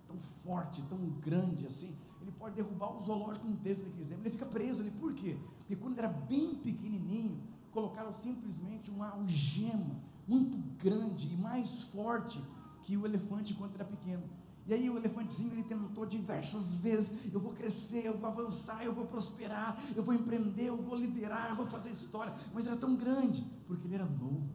tão 0.07 0.19
forte, 0.45 0.83
tão 0.83 0.99
grande 1.21 1.66
assim, 1.66 1.97
ele 2.21 2.30
pode 2.33 2.54
derrubar 2.57 2.95
o 2.95 3.00
zoológico 3.00 3.49
inteiro 3.49 3.80
se 3.80 3.87
ele 3.87 3.97
quiser. 3.97 4.19
Ele 4.19 4.30
fica 4.30 4.45
preso 4.45 4.83
ali. 4.83 4.90
Por 4.90 5.14
quê? 5.14 5.38
Porque 5.61 5.76
quando 5.76 5.92
ele 5.95 6.07
era 6.07 6.12
bem 6.12 6.54
pequenininho, 6.57 7.40
colocaram 7.73 8.12
simplesmente 8.12 8.90
uma 8.90 9.09
algema 9.09 9.97
muito 10.28 10.59
grande 10.76 11.33
e 11.33 11.37
mais 11.38 11.85
forte 11.85 12.38
que 12.82 12.96
o 12.96 13.06
elefante 13.06 13.54
quando 13.54 13.75
era 13.75 13.84
pequeno. 13.84 14.22
E 14.66 14.75
aí 14.75 14.88
o 14.88 14.96
elefantezinho 14.96 15.52
ele 15.52 15.64
tentou 15.64 16.06
diversas 16.06 16.66
vezes, 16.75 17.32
eu 17.32 17.40
vou 17.40 17.52
crescer, 17.52 18.06
eu 18.06 18.16
vou 18.16 18.30
avançar, 18.30 18.84
eu 18.84 18.94
vou 18.94 19.06
prosperar, 19.06 19.76
eu 19.96 20.02
vou 20.02 20.14
empreender, 20.14 20.66
eu 20.66 20.76
vou 20.76 20.96
liderar, 20.96 21.50
eu 21.50 21.56
vou 21.56 21.66
fazer 21.66 21.90
história, 21.90 22.32
mas 22.54 22.66
era 22.66 22.76
tão 22.76 22.94
grande, 22.94 23.44
porque 23.66 23.87
ele 23.87 23.96
era 23.96 24.04
novo. 24.04 24.49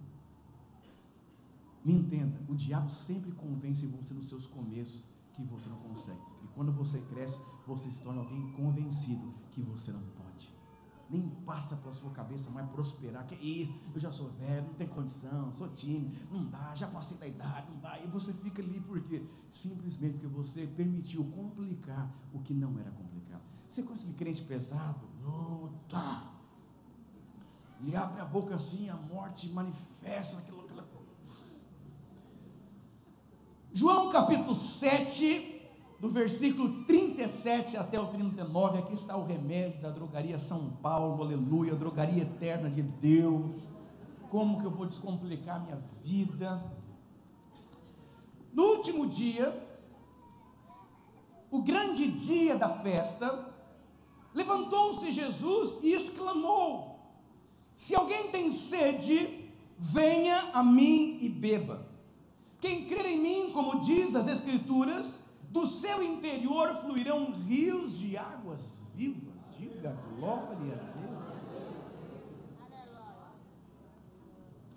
Me 1.83 1.93
entenda, 1.93 2.39
o 2.47 2.55
diabo 2.55 2.89
sempre 2.89 3.31
convence 3.31 3.85
você 3.87 4.13
nos 4.13 4.29
seus 4.29 4.47
começos 4.47 5.07
que 5.33 5.43
você 5.43 5.67
não 5.69 5.77
consegue. 5.77 6.21
E 6.43 6.47
quando 6.55 6.71
você 6.71 6.99
cresce, 7.01 7.39
você 7.67 7.91
se 7.91 7.99
torna 7.99 8.21
alguém 8.21 8.51
convencido 8.53 9.33
que 9.51 9.61
você 9.61 9.91
não 9.91 10.01
pode 10.15 10.24
nem 11.09 11.29
passa 11.45 11.75
pela 11.75 11.93
sua 11.93 12.09
cabeça 12.11 12.49
mais 12.49 12.69
prosperar. 12.69 13.25
Que 13.25 13.35
isso? 13.35 13.73
Eu 13.93 13.99
já 13.99 14.11
sou 14.11 14.29
velho, 14.31 14.67
não 14.67 14.73
tenho 14.73 14.89
condição, 14.89 15.53
sou 15.53 15.69
tímido, 15.69 16.17
não 16.31 16.45
dá, 16.45 16.73
já 16.75 16.87
passei 16.87 17.17
da 17.17 17.27
idade, 17.27 17.67
não 17.71 17.79
dá. 17.79 17.99
E 17.99 18.07
você 18.07 18.33
fica 18.33 18.61
ali 18.61 18.79
porque 18.81 19.23
simplesmente 19.51 20.13
porque 20.13 20.27
você 20.27 20.65
permitiu 20.67 21.23
complicar 21.25 22.09
o 22.33 22.39
que 22.39 22.53
não 22.53 22.77
era 22.79 22.91
complicado. 22.91 23.41
Você 23.69 23.83
conhece 23.83 24.03
aquele 24.03 24.17
crente 24.17 24.41
pesado? 24.43 25.01
Luta. 25.23 26.35
Ele 27.81 27.95
abre 27.95 28.21
a 28.21 28.25
boca 28.25 28.55
assim, 28.55 28.89
a 28.89 28.95
morte 28.95 29.49
manifesta 29.49 30.37
naquilo, 30.37 30.63
coisa. 30.63 30.85
João 33.73 34.09
capítulo 34.09 34.55
7, 34.55 35.54
do 35.99 36.09
versículo 36.09 36.83
37 36.85 37.77
até 37.77 37.99
o 37.99 38.07
39, 38.07 38.79
aqui 38.79 38.93
está 38.93 39.15
o 39.15 39.25
remédio 39.25 39.81
da 39.81 39.89
drogaria 39.89 40.37
São 40.37 40.69
Paulo, 40.81 41.23
aleluia, 41.23 41.73
drogaria 41.75 42.23
eterna 42.23 42.69
de 42.69 42.81
Deus. 42.81 43.61
Como 44.29 44.59
que 44.59 44.65
eu 44.65 44.71
vou 44.71 44.85
descomplicar 44.85 45.63
minha 45.63 45.81
vida? 46.03 46.61
No 48.53 48.63
último 48.63 49.07
dia, 49.07 49.61
o 51.49 51.61
grande 51.61 52.11
dia 52.11 52.57
da 52.57 52.67
festa, 52.67 53.53
levantou-se 54.33 55.11
Jesus 55.11 55.77
e 55.81 55.93
exclamou: 55.93 56.99
Se 57.75 57.95
alguém 57.95 58.27
tem 58.29 58.51
sede, 58.51 59.49
venha 59.77 60.51
a 60.53 60.61
mim 60.61 61.17
e 61.21 61.29
beba. 61.29 61.87
Quem 62.59 62.85
crer 62.85 63.05
em 63.05 63.19
mim, 63.19 63.51
como 63.51 63.79
diz 63.79 64.15
as 64.15 64.27
Escrituras, 64.27 65.19
do 65.55 65.65
seu 65.65 66.03
interior 66.03 66.75
fluirão 66.81 67.31
rios 67.31 67.97
de 67.97 68.17
águas 68.17 68.59
vivas. 68.93 69.39
Diga 69.57 69.97
glória 70.19 70.73
a 70.73 70.91
Deus. 70.99 71.15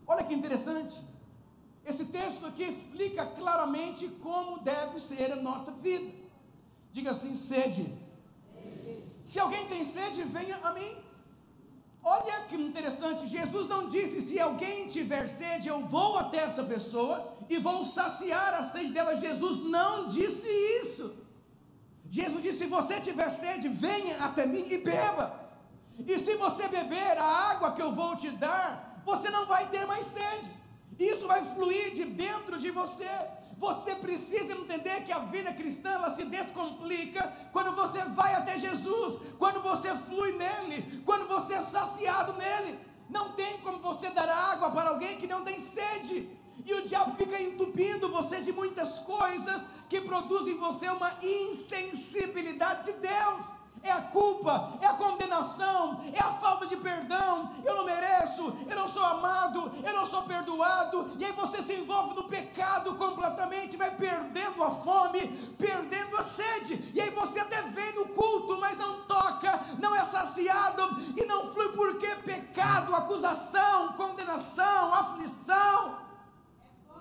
Olha 0.07 0.25
que 0.25 0.33
interessante. 0.33 0.97
Esse 1.85 2.05
texto 2.05 2.47
aqui 2.47 2.63
explica 2.63 3.27
claramente 3.27 4.07
como 4.23 4.61
deve 4.61 5.01
ser 5.01 5.33
a 5.33 5.37
nossa 5.49 5.73
vida. 5.73 6.13
Diga 6.93 7.11
assim: 7.11 7.35
sede. 7.35 7.93
Se 9.25 9.41
alguém 9.41 9.67
tem 9.67 9.85
sede, 9.85 10.23
venha 10.23 10.59
a 10.59 10.73
mim. 10.75 10.97
Olha 12.03 12.43
que 12.43 12.57
interessante, 12.57 13.27
Jesus 13.27 13.69
não 13.69 13.89
disse: 13.89 14.21
se 14.21 14.41
alguém 14.41 14.87
tiver 14.87 15.27
sede, 15.27 15.69
eu 15.69 15.81
vou 15.81 16.17
até 16.17 16.39
essa 16.39 16.63
pessoa 16.63 17.37
e 17.49 17.59
vou 17.59 17.85
saciar 17.85 18.55
a 18.55 18.63
sede 18.63 18.93
dela. 18.93 19.17
Jesus 19.17 19.65
não 19.65 20.07
disse 20.07 20.49
isso. 20.83 21.17
Jesus 22.11 22.43
disse: 22.43 22.59
se 22.59 22.67
você 22.67 23.01
tiver 23.01 23.29
sede, 23.31 23.69
venha 23.69 24.25
até 24.25 24.47
mim 24.47 24.65
e 24.69 24.79
beba. 24.79 25.49
E 25.99 26.19
se 26.19 26.35
você 26.37 26.69
beber 26.69 27.19
a 27.19 27.25
água 27.25 27.73
que 27.73 27.83
eu 27.83 27.93
vou 27.93 28.15
te 28.17 28.31
dar, 28.31 29.03
você 29.05 29.31
não 29.31 29.47
vai 29.47 29.69
ter 29.69 29.85
mais 29.87 30.07
sede. 30.07 30.49
Isso 30.99 31.27
vai 31.27 31.45
fluir 31.55 31.93
de 31.93 32.05
dentro 32.05 32.59
de 32.59 32.71
você. 32.71 33.09
Você 33.57 33.95
precisa 33.97 34.53
entender 34.53 35.03
que 35.05 35.13
a 35.13 35.19
vida 35.21 35.53
cristã 35.53 35.91
ela 35.91 36.15
se 36.15 36.25
descomplica 36.25 37.33
quando 37.53 37.73
você 37.73 38.01
vai 38.05 38.35
até 38.35 38.59
Jesus, 38.59 39.35
quando 39.39 39.61
você 39.61 39.95
flui 39.95 40.33
nele, 40.33 41.03
quando 41.05 41.27
você 41.27 41.55
é 41.55 41.61
saciado 41.61 42.33
nele. 42.35 42.79
Não 43.09 43.33
tem 43.33 43.59
como 43.59 43.79
você 43.79 44.11
dar 44.11 44.29
água 44.29 44.71
para 44.71 44.91
alguém 44.91 45.17
que 45.17 45.27
não 45.27 45.45
tem 45.45 45.59
sede. 45.59 46.29
E 46.65 46.75
o 46.75 46.87
diabo 46.87 47.17
fica 47.17 47.41
entupindo 47.41 48.11
você 48.11 48.41
de 48.41 48.53
muitas 48.53 48.99
coisas 49.01 49.63
que 49.89 50.01
produzem 50.01 50.55
em 50.55 50.59
você 50.59 50.89
uma 50.89 51.13
insensibilidade 51.23 52.93
de 52.93 52.99
Deus 52.99 53.58
é 53.83 53.91
a 53.91 54.03
culpa, 54.03 54.79
é 54.81 54.87
a 54.87 54.95
condenação, 54.95 56.01
é 56.13 56.19
a 56.19 56.33
falta 56.35 56.67
de 56.67 56.77
perdão. 56.77 57.53
Eu 57.65 57.77
não 57.77 57.85
mereço, 57.85 58.57
eu 58.69 58.77
não 58.77 58.89
sou 58.89 59.05
amado, 59.05 59.73
eu 59.85 59.95
não 59.95 60.07
sou 60.07 60.23
perdoado. 60.23 61.11
E 61.19 61.25
aí 61.25 61.33
você 61.33 61.63
se 61.63 61.75
envolve 61.75 62.15
no 62.15 62.25
pecado 62.25 62.95
completamente, 62.97 63.77
vai 63.77 63.95
perdendo 63.95 64.63
a 64.63 64.71
fome, 64.71 65.29
perdendo 65.59 66.17
a 66.17 66.23
sede. 66.23 66.91
E 66.95 67.01
aí 67.01 67.11
você 67.11 67.41
até 67.41 67.63
vem 67.63 67.95
no 67.95 68.07
culto, 68.09 68.59
mas 68.59 68.77
não 68.79 69.03
toca, 69.07 69.61
não 69.79 69.95
é 69.95 70.05
saciado 70.05 70.83
e 71.17 71.25
não 71.25 71.53
flui 71.53 71.69
porque 71.73 72.09
pecado, 72.17 72.95
acusação, 72.95 73.93
condenação, 73.93 74.95
aflição. 74.95 75.99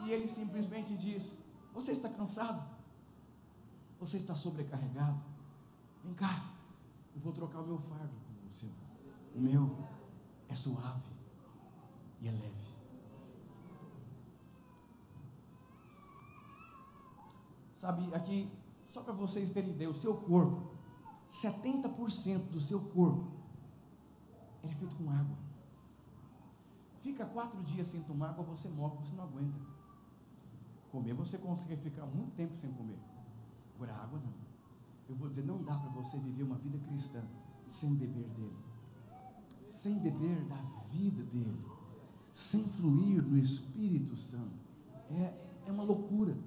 E 0.02 0.12
ele 0.12 0.28
simplesmente 0.28 0.96
diz: 0.96 1.24
Você 1.74 1.92
está 1.92 2.10
cansado? 2.10 2.62
Você 4.00 4.18
está 4.18 4.36
sobrecarregado? 4.36 5.20
Vem 6.04 6.14
cá 6.14 6.57
eu 7.18 7.22
vou 7.22 7.34
trocar 7.34 7.62
o 7.62 7.66
meu 7.66 7.80
fardo 7.80 8.14
com 8.14 8.48
o 8.48 8.54
seu. 8.54 8.70
O 9.34 9.42
meu 9.42 9.76
é 10.48 10.54
suave 10.54 11.12
e 12.22 12.28
é 12.28 12.32
leve. 12.32 12.68
Sabe, 17.76 18.14
aqui, 18.14 18.52
só 18.92 19.02
para 19.02 19.14
vocês 19.14 19.50
terem 19.50 19.72
ideia, 19.72 19.90
o 19.90 19.96
seu 19.96 20.16
corpo, 20.16 20.76
70% 21.32 22.50
do 22.52 22.60
seu 22.60 22.80
corpo, 22.80 23.32
ele 24.64 24.74
é 24.74 24.76
feito 24.76 24.96
com 24.96 25.10
água. 25.10 25.38
Fica 27.02 27.26
quatro 27.26 27.64
dias 27.64 27.88
sem 27.88 28.02
tomar 28.04 28.30
água, 28.30 28.44
você 28.44 28.70
morre, 28.70 28.98
você 28.98 29.16
não 29.16 29.24
aguenta. 29.24 29.60
Comer, 30.92 31.14
você 31.14 31.38
consegue 31.38 31.82
ficar 31.82 32.06
muito 32.06 32.36
tempo 32.36 32.56
sem 32.58 32.72
comer. 32.74 33.00
Agora, 33.76 33.94
água 33.96 34.20
não 34.20 34.47
eu 35.10 35.16
vou 35.16 35.30
dizer, 35.30 35.46
não 35.46 35.64
dá 35.64 35.76
para 35.78 35.90
você 35.92 36.18
viver 36.18 36.44
uma 36.44 36.58
vida 36.58 36.78
cristã 36.80 37.24
sem 37.70 37.94
beber 37.94 38.28
dele, 38.30 38.58
sem 39.68 39.98
beber 40.00 40.44
da 40.46 40.56
vida 40.92 41.24
dele, 41.24 41.62
sem 42.34 42.64
fluir 42.64 43.24
no 43.24 43.38
Espírito 43.38 44.16
Santo. 44.18 44.58
É, 45.10 45.34
é 45.66 45.72
uma 45.72 45.84
loucura. 45.84 46.38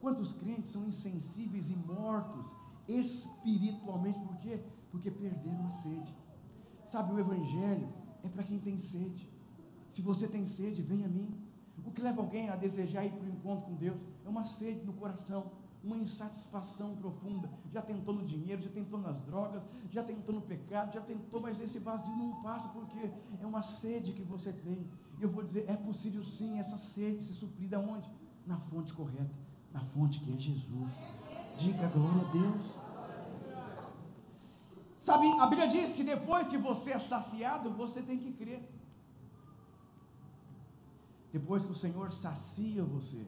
Quantos 0.00 0.32
crentes 0.32 0.70
são 0.70 0.86
insensíveis 0.86 1.70
e 1.70 1.76
mortos 1.76 2.46
espiritualmente, 2.88 4.18
por 4.20 4.36
quê? 4.38 4.60
Porque 4.90 5.10
perderam 5.10 5.66
a 5.66 5.70
sede. 5.70 6.14
Sabe, 6.86 7.12
o 7.12 7.18
Evangelho 7.18 7.88
é 8.22 8.28
para 8.28 8.42
quem 8.42 8.58
tem 8.58 8.78
sede. 8.78 9.28
Se 9.90 10.02
você 10.02 10.26
tem 10.26 10.46
sede, 10.46 10.82
venha 10.82 11.06
a 11.06 11.08
mim. 11.08 11.28
O 11.84 11.90
que 11.90 12.02
leva 12.02 12.20
alguém 12.20 12.48
a 12.48 12.56
desejar 12.56 13.04
ir 13.04 13.12
para 13.12 13.24
o 13.24 13.28
encontro 13.28 13.66
com 13.66 13.74
Deus 13.74 13.96
é 14.24 14.28
uma 14.28 14.44
sede 14.44 14.84
no 14.84 14.92
coração 14.92 15.50
uma 15.82 15.96
insatisfação 15.96 16.94
profunda. 16.96 17.50
Já 17.72 17.80
tentou 17.80 18.14
no 18.14 18.24
dinheiro, 18.24 18.60
já 18.62 18.70
tentou 18.70 18.98
nas 18.98 19.20
drogas, 19.20 19.62
já 19.90 20.02
tentou 20.02 20.34
no 20.34 20.42
pecado, 20.42 20.92
já 20.92 21.00
tentou, 21.00 21.40
mas 21.40 21.60
esse 21.60 21.78
vazio 21.78 22.14
não 22.16 22.42
passa 22.42 22.68
porque 22.68 23.10
é 23.40 23.46
uma 23.46 23.62
sede 23.62 24.12
que 24.12 24.22
você 24.22 24.52
tem. 24.52 24.86
E 25.18 25.22
eu 25.22 25.28
vou 25.28 25.42
dizer, 25.42 25.64
é 25.68 25.76
possível 25.76 26.22
sim 26.22 26.58
essa 26.58 26.76
sede 26.76 27.22
se 27.22 27.34
suprir 27.34 27.68
da 27.68 27.78
onde? 27.78 28.08
Na 28.46 28.58
fonte 28.58 28.92
correta, 28.92 29.34
na 29.72 29.80
fonte 29.80 30.20
que 30.20 30.32
é 30.32 30.38
Jesus. 30.38 30.92
Diga 31.58 31.88
glória 31.88 32.26
a 32.26 32.32
Deus. 32.32 32.80
Sabe, 35.02 35.28
a 35.40 35.46
Bíblia 35.46 35.68
diz 35.68 35.94
que 35.94 36.04
depois 36.04 36.46
que 36.46 36.58
você 36.58 36.92
é 36.92 36.98
saciado, 36.98 37.70
você 37.70 38.02
tem 38.02 38.18
que 38.18 38.32
crer. 38.32 38.62
Depois 41.32 41.64
que 41.64 41.72
o 41.72 41.74
Senhor 41.74 42.12
sacia 42.12 42.84
você, 42.84 43.24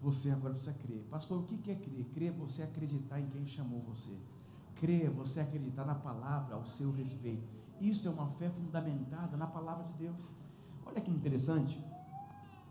você 0.00 0.30
agora 0.30 0.54
precisa 0.54 0.74
crer. 0.74 1.02
Pastor, 1.10 1.40
o 1.40 1.42
que 1.42 1.70
é 1.70 1.74
crer? 1.74 2.04
Crer 2.14 2.28
é 2.28 2.32
você 2.32 2.62
acreditar 2.62 3.20
em 3.20 3.26
quem 3.28 3.46
chamou 3.46 3.80
você. 3.80 4.16
Crer 4.76 5.06
é 5.06 5.10
você 5.10 5.40
acreditar 5.40 5.84
na 5.84 5.94
palavra 5.94 6.54
ao 6.54 6.64
seu 6.64 6.92
respeito. 6.92 7.48
Isso 7.80 8.06
é 8.06 8.10
uma 8.10 8.28
fé 8.32 8.48
fundamentada 8.50 9.36
na 9.36 9.46
palavra 9.46 9.84
de 9.84 9.92
Deus. 9.94 10.16
Olha 10.86 11.00
que 11.00 11.10
interessante. 11.10 11.82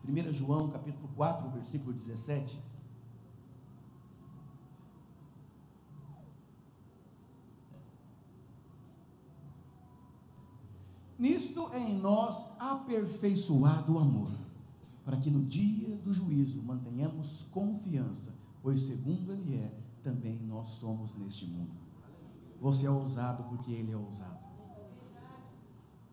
1 0.08 0.32
João 0.32 0.70
capítulo 0.70 1.10
4, 1.16 1.50
versículo 1.50 1.94
17. 1.94 2.62
Nisto 11.20 11.70
é 11.74 11.80
em 11.80 11.98
nós 11.98 12.46
aperfeiçoado 12.60 13.96
o 13.96 14.00
amor, 14.00 14.30
para 15.08 15.16
que 15.16 15.32
no 15.32 15.42
dia 15.46 15.96
do 16.04 16.14
juízo 16.14 16.62
mantenhamos 16.62 17.48
confiança, 17.52 18.36
pois 18.62 18.82
segundo 18.82 19.32
Ele 19.32 19.56
é, 19.56 19.74
também 20.04 20.38
nós 20.46 20.68
somos 20.72 21.16
neste 21.16 21.46
mundo. 21.46 21.72
Você 22.60 22.88
é 22.88 22.92
ousado 22.92 23.44
porque 23.44 23.72
Ele 23.72 23.94
é 23.94 23.96
ousado. 23.96 24.46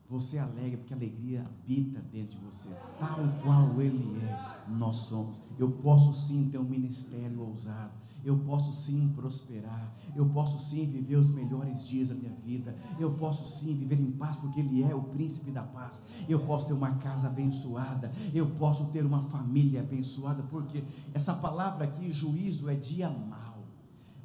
Você 0.09 0.37
é 0.37 0.41
alegre 0.41 0.77
porque 0.77 0.95
a 0.95 0.97
alegria 0.97 1.45
habita 1.45 2.01
dentro 2.13 2.39
de 2.39 2.45
você, 2.45 2.69
tal 3.01 3.19
qual 3.43 3.83
Ele 3.83 4.17
é, 4.25 4.65
nós 4.69 4.95
somos. 4.95 5.41
Eu 5.59 5.73
posso 5.73 6.15
sim 6.15 6.49
ter 6.49 6.59
um 6.59 6.65
ministério 6.65 7.41
ousado 7.41 8.04
eu 8.25 8.39
posso 8.39 8.73
sim 8.73 9.13
prosperar, 9.15 9.95
eu 10.17 10.27
posso 10.27 10.59
sim 10.71 10.87
viver 10.87 11.17
os 11.17 11.29
melhores 11.29 11.87
dias 11.87 12.09
da 12.09 12.15
minha 12.15 12.33
vida, 12.45 12.75
eu 12.99 13.13
posso 13.13 13.47
sim 13.59 13.75
viver 13.75 14.01
em 14.01 14.11
paz, 14.13 14.37
porque 14.37 14.61
Ele 14.61 14.83
é 14.83 14.95
o 14.95 15.03
príncipe 15.03 15.51
da 15.51 15.63
paz, 15.63 16.01
eu 16.29 16.41
posso 16.41 16.67
ter 16.67 16.73
uma 16.73 16.95
casa 16.95 17.27
abençoada, 17.27 18.11
eu 18.33 18.47
posso 18.53 18.87
ter 18.87 19.05
uma 19.05 19.23
família 19.25 19.81
abençoada, 19.81 20.43
porque 20.45 20.83
essa 21.13 21.35
palavra 21.35 21.85
aqui, 21.85 22.11
juízo, 22.11 22.69
é 22.71 22.75
dia 22.75 23.11
mal. 23.11 23.59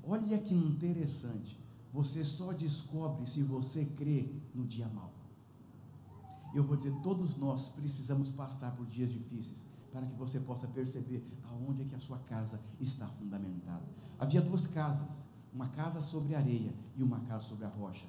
Olha 0.08 0.38
que 0.38 0.56
interessante, 0.56 1.60
você 1.94 2.24
só 2.24 2.54
descobre 2.54 3.28
se 3.28 3.44
você 3.44 3.84
crê 3.84 4.32
no 4.56 4.66
dia 4.66 4.88
mal. 4.88 5.12
Eu 6.56 6.64
vou 6.64 6.78
dizer, 6.78 6.94
todos 7.04 7.38
nós 7.38 7.68
precisamos 7.70 8.30
passar 8.30 8.72
por 8.72 8.86
dias 8.88 9.12
difíceis 9.12 9.69
para 9.92 10.06
que 10.06 10.16
você 10.16 10.40
possa 10.40 10.68
perceber 10.68 11.24
aonde 11.50 11.84
é 11.84 11.86
que 11.86 11.96
a 11.96 12.00
sua 12.00 12.18
casa 12.20 12.60
está 12.80 13.08
fundamentada. 13.08 13.84
Havia 14.20 14.42
duas 14.42 14.68
casas, 14.68 15.08
uma 15.54 15.68
casa 15.70 16.00
sobre 16.02 16.36
areia 16.36 16.74
e 16.96 17.04
uma 17.04 17.20
casa 17.22 17.46
sobre 17.46 17.66
a 17.66 17.70
rocha. 17.70 18.06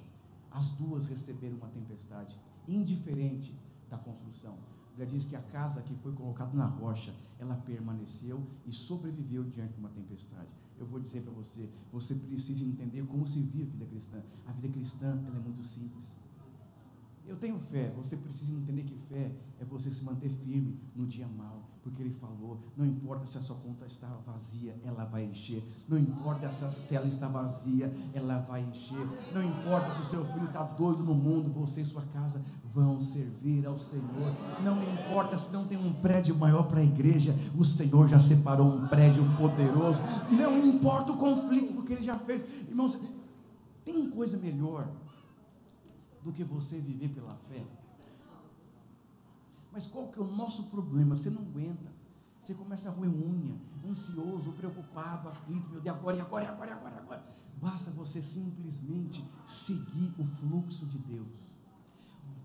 As 0.51 0.67
duas 0.71 1.05
receberam 1.05 1.57
uma 1.57 1.69
tempestade, 1.69 2.37
indiferente 2.67 3.57
da 3.89 3.97
construção. 3.97 4.55
Já 4.97 5.05
diz 5.05 5.25
que 5.25 5.35
a 5.35 5.41
casa 5.41 5.81
que 5.81 5.95
foi 5.95 6.11
colocada 6.11 6.55
na 6.55 6.65
rocha, 6.65 7.15
ela 7.39 7.55
permaneceu 7.55 8.45
e 8.65 8.73
sobreviveu 8.73 9.43
diante 9.45 9.73
de 9.73 9.79
uma 9.79 9.89
tempestade. 9.89 10.49
Eu 10.77 10.85
vou 10.85 10.99
dizer 10.99 11.21
para 11.21 11.31
você, 11.31 11.69
você 11.91 12.13
precisa 12.15 12.63
entender 12.63 13.03
como 13.05 13.25
se 13.25 13.39
vive 13.39 13.63
a 13.63 13.71
vida 13.71 13.85
cristã. 13.85 14.21
A 14.47 14.51
vida 14.51 14.67
cristã, 14.69 15.19
ela 15.25 15.37
é 15.37 15.39
muito 15.39 15.63
simples. 15.63 16.11
Eu 17.27 17.35
tenho 17.37 17.59
fé, 17.59 17.91
você 17.95 18.17
precisa 18.17 18.51
entender 18.51 18.83
que 18.83 18.95
fé 19.07 19.31
é 19.59 19.65
você 19.65 19.89
se 19.91 20.03
manter 20.03 20.29
firme 20.29 20.77
no 20.95 21.05
dia 21.05 21.27
mal, 21.27 21.61
porque 21.83 22.01
ele 22.01 22.13
falou: 22.15 22.59
não 22.75 22.85
importa 22.85 23.25
se 23.27 23.37
a 23.37 23.41
sua 23.41 23.55
conta 23.57 23.85
está 23.85 24.07
vazia, 24.25 24.75
ela 24.83 25.05
vai 25.05 25.23
encher, 25.23 25.63
não 25.87 25.97
importa 25.97 26.51
se 26.51 26.65
a 26.65 26.71
cela 26.71 27.07
está 27.07 27.27
vazia, 27.27 27.91
ela 28.13 28.39
vai 28.39 28.61
encher, 28.61 29.07
não 29.33 29.43
importa 29.43 29.93
se 29.93 30.01
o 30.01 30.05
seu 30.05 30.25
filho 30.25 30.45
está 30.45 30.63
doido 30.63 31.03
no 31.03 31.13
mundo, 31.13 31.49
você 31.49 31.81
e 31.81 31.85
sua 31.85 32.01
casa 32.13 32.41
vão 32.73 32.99
servir 32.99 33.65
ao 33.65 33.77
Senhor, 33.77 34.35
não 34.63 34.81
importa 34.81 35.37
se 35.37 35.51
não 35.51 35.65
tem 35.67 35.77
um 35.77 35.93
prédio 35.93 36.35
maior 36.35 36.63
para 36.63 36.79
a 36.79 36.83
igreja, 36.83 37.35
o 37.57 37.63
Senhor 37.63 38.07
já 38.07 38.19
separou 38.19 38.67
um 38.67 38.87
prédio 38.87 39.23
poderoso, 39.37 39.99
não 40.31 40.57
importa 40.65 41.11
o 41.11 41.17
conflito, 41.17 41.73
porque 41.73 41.93
ele 41.93 42.03
já 42.03 42.17
fez, 42.17 42.43
irmãos, 42.67 42.97
tem 43.85 44.09
coisa 44.09 44.37
melhor 44.37 44.87
do 46.23 46.31
que 46.31 46.43
você 46.43 46.79
viver 46.79 47.09
pela 47.09 47.31
fé. 47.49 47.65
Mas 49.71 49.87
qual 49.87 50.07
que 50.07 50.19
é 50.19 50.21
o 50.21 50.27
nosso 50.27 50.65
problema? 50.65 51.15
Você 51.15 51.29
não 51.29 51.41
aguenta. 51.41 51.91
Você 52.43 52.53
começa 52.55 52.89
a 52.89 52.91
roer 52.91 53.09
unha, 53.09 53.55
ansioso, 53.87 54.51
preocupado, 54.53 55.29
aflito, 55.29 55.69
meu 55.69 55.79
Deus, 55.79 55.95
agora, 55.95 56.21
agora, 56.21 56.49
agora, 56.49 56.73
agora, 56.73 56.97
agora. 56.97 57.23
Basta 57.61 57.91
você 57.91 58.21
simplesmente 58.21 59.23
seguir 59.45 60.13
o 60.17 60.25
fluxo 60.25 60.85
de 60.87 60.97
Deus. 60.97 61.51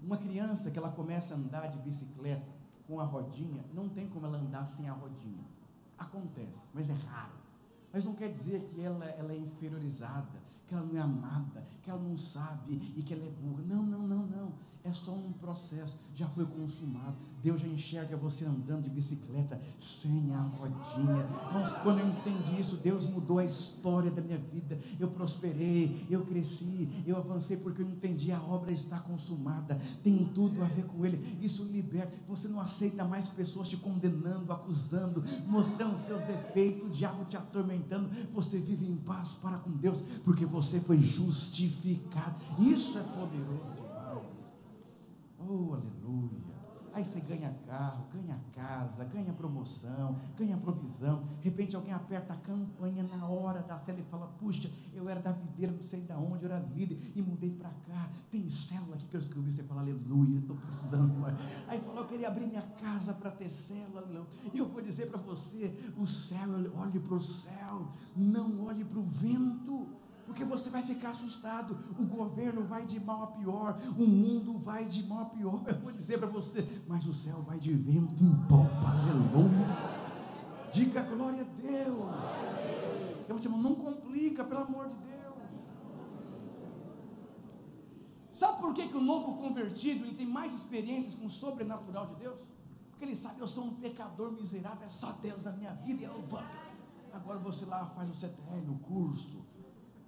Uma 0.03 0.19
criança 0.19 0.71
que 0.71 0.79
ela 0.79 0.93
começa 0.93 1.35
a 1.35 1.37
andar 1.37 1.69
de 1.69 1.79
bicicleta 1.79 2.47
com 2.87 3.01
a 3.01 3.05
rodinha, 3.05 3.65
não 3.75 3.89
tem 3.89 4.09
como 4.09 4.27
ela 4.27 4.39
andar 4.39 4.67
sem 4.67 4.89
a 4.89 4.93
rodinha. 4.93 5.45
Acontece, 5.99 6.69
mas 6.75 6.91
é 6.91 6.93
raro. 6.93 7.33
Mas 7.93 8.05
não 8.05 8.15
quer 8.15 8.31
dizer 8.31 8.61
que 8.67 8.81
ela, 8.81 9.07
ela 9.07 9.33
é 9.33 9.39
inferiorizada, 9.39 10.46
que 10.67 10.75
ela 10.75 10.85
não 10.85 10.97
é 10.97 11.03
amada, 11.03 11.67
que 11.83 11.91
ela 11.91 12.01
não 12.01 12.19
sabe 12.19 12.81
e 12.97 13.03
que 13.03 13.15
ela 13.15 13.25
é 13.25 13.31
burra. 13.31 13.63
Não, 13.67 13.83
não, 13.83 14.07
não, 14.07 14.27
não. 14.27 14.53
É 14.87 14.93
só 14.93 15.11
um 15.11 15.33
processo, 15.33 15.99
já 16.15 16.29
foi 16.29 16.47
consumado. 16.47 17.17
Deus 17.43 17.61
já 17.61 17.67
enxerga 17.67 18.17
você 18.17 18.45
andando 18.45 18.85
de 18.85 18.91
bicicleta 18.91 19.61
sem 19.81 20.33
a 20.33 20.41
rodinha. 20.43 21.27
Mas 21.53 21.73
quando 21.83 21.99
eu 21.99 22.09
entendi 22.09 22.61
isso, 22.61 22.77
Deus 22.77 23.05
mudou 23.05 23.41
a 23.41 23.45
história 23.45 24.13
da 24.13 24.23
minha 24.23 24.39
vida. 24.39 24.79
Eu 25.01 25.09
prosperei, 25.09 26.07
eu 26.09 26.25
cresci, 26.25 26.89
eu 27.05 27.17
avancei 27.17 27.57
porque 27.57 27.83
eu 27.83 27.89
entendi 27.89 28.31
a 28.31 28.41
obra 28.41 28.71
está 28.71 29.01
consumada. 29.01 29.77
Tem 30.05 30.25
tudo 30.33 30.63
a 30.63 30.67
ver 30.67 30.85
com 30.87 31.05
Ele. 31.05 31.37
Isso 31.43 31.65
liberta. 31.65 32.17
Você 32.29 32.47
não 32.47 32.61
aceita 32.61 33.05
mais 33.05 33.29
pessoas 33.29 33.69
te 33.69 33.77
condenando, 33.77 34.53
acusando, 34.53 35.25
mostrando 35.49 35.99
seus 35.99 36.23
defeitos, 36.23 36.87
o 36.87 36.91
diabo 36.91 37.25
te 37.25 37.37
atormentando. 37.37 38.09
Você 38.33 38.61
vive 38.61 38.87
em 38.87 38.97
paz 38.97 39.35
para 39.35 39.59
com 39.59 39.73
Deus, 39.73 39.99
porque 40.25 40.47
você 40.47 40.79
foi 40.79 40.99
justificado. 40.99 42.37
Isso 42.61 42.97
é 42.97 43.03
poderoso. 43.03 43.86
Oh, 45.49 45.75
aleluia. 45.75 46.57
Aí 46.97 47.05
você 47.05 47.21
ganha 47.21 47.55
carro, 47.67 48.07
ganha 48.11 48.41
casa, 48.55 49.05
ganha 49.05 49.31
promoção, 49.35 50.17
ganha 50.35 50.57
provisão. 50.57 51.25
De 51.41 51.51
repente 51.51 51.77
alguém 51.77 51.93
aperta 51.93 52.33
a 52.33 52.37
campanha 52.37 53.03
na 53.03 53.29
hora 53.29 53.61
da 53.61 53.79
célula 53.81 54.03
e 54.03 54.11
fala: 54.11 54.27
Puxa, 54.39 54.71
eu 54.95 55.07
era 55.07 55.21
da 55.21 55.31
videira, 55.31 55.75
não 55.75 55.83
sei 55.83 56.01
de 56.01 56.13
onde, 56.15 56.45
eu 56.47 56.51
era 56.51 56.65
líder 56.75 56.99
e 57.15 57.21
mudei 57.21 57.51
para 57.51 57.69
cá. 57.87 58.09
Tem 58.31 58.49
célula 58.49 58.95
aqui 58.95 59.05
que 59.09 59.15
eu 59.15 59.21
escrevi. 59.21 59.53
Você 59.53 59.63
fala: 59.63 59.83
Aleluia, 59.83 60.39
estou 60.39 60.57
precisando 60.57 61.13
mais. 61.21 61.39
Aí 61.69 61.79
falou: 61.81 61.99
Eu 61.99 62.07
queria 62.07 62.29
abrir 62.29 62.47
minha 62.47 62.63
casa 62.81 63.13
para 63.13 63.31
ter 63.31 63.51
célula. 63.51 64.27
E 64.55 64.57
eu 64.57 64.67
vou 64.67 64.81
dizer 64.81 65.11
para 65.11 65.21
você: 65.21 65.77
O 65.99 66.07
céu, 66.07 66.49
olhe 66.75 66.99
para 66.99 67.15
o 67.15 67.21
céu, 67.21 67.89
não 68.17 68.65
olhe 68.65 68.87
para 68.87 68.99
o 68.99 69.03
vento 69.03 69.87
porque 70.27 70.45
você 70.45 70.69
vai 70.69 70.83
ficar 70.83 71.11
assustado. 71.11 71.79
O 71.99 72.05
governo 72.05 72.65
vai 72.65 72.85
de 72.85 73.01
mal 73.01 73.23
a 73.23 73.27
pior, 73.29 73.79
o 73.97 74.07
mundo 74.07 74.59
vai 74.59 74.85
de 74.85 75.03
mal 75.05 75.23
a 75.23 75.25
pior. 75.27 75.63
Eu 75.67 75.79
vou 75.79 75.93
dizer 75.93 76.19
para 76.19 76.29
você, 76.29 76.67
mas 76.87 77.07
o 77.07 77.15
céu 77.15 77.43
vai 77.43 77.59
de 77.59 77.73
vento 77.73 78.23
em 78.23 78.35
popa, 78.49 78.89
aleluia. 78.91 79.97
Diga 80.75 81.03
glória 81.03 81.43
a 81.43 81.45
Deus. 81.45 81.97
Eu 83.29 83.37
vou 83.37 83.59
não 83.59 83.75
complica, 83.75 84.45
pelo 84.45 84.61
amor 84.61 84.89
de 84.89 84.95
Deus. 84.95 85.07
Sabe 88.35 88.61
por 88.61 88.75
que, 88.75 88.89
que 88.89 88.97
o 88.97 89.01
novo 89.01 89.37
convertido 89.39 90.05
ele 90.05 90.15
tem 90.15 90.27
mais 90.27 90.53
experiências 90.53 91.15
com 91.15 91.27
o 91.27 91.31
sobrenatural 91.31 92.07
de 92.09 92.17
Deus? 92.17 92.39
Porque 92.91 93.05
ele 93.05 93.17
sabe, 93.17 93.41
eu 93.41 93.47
sou 93.47 93.65
um 93.65 93.75
pecador 93.75 94.33
miserável, 94.33 94.87
é 94.87 94.91
só 94.91 95.13
Deus 95.13 95.45
na 95.45 95.53
minha 95.53 95.73
vida 95.73 96.03
e 96.03 96.05
eu 96.05 96.23
vou. 96.29 96.43
Agora 97.13 97.39
você 97.39 97.65
lá 97.65 97.87
faz 97.87 98.11
o 98.11 98.15
CTL, 98.15 98.71
o 98.71 98.79
curso, 98.81 99.43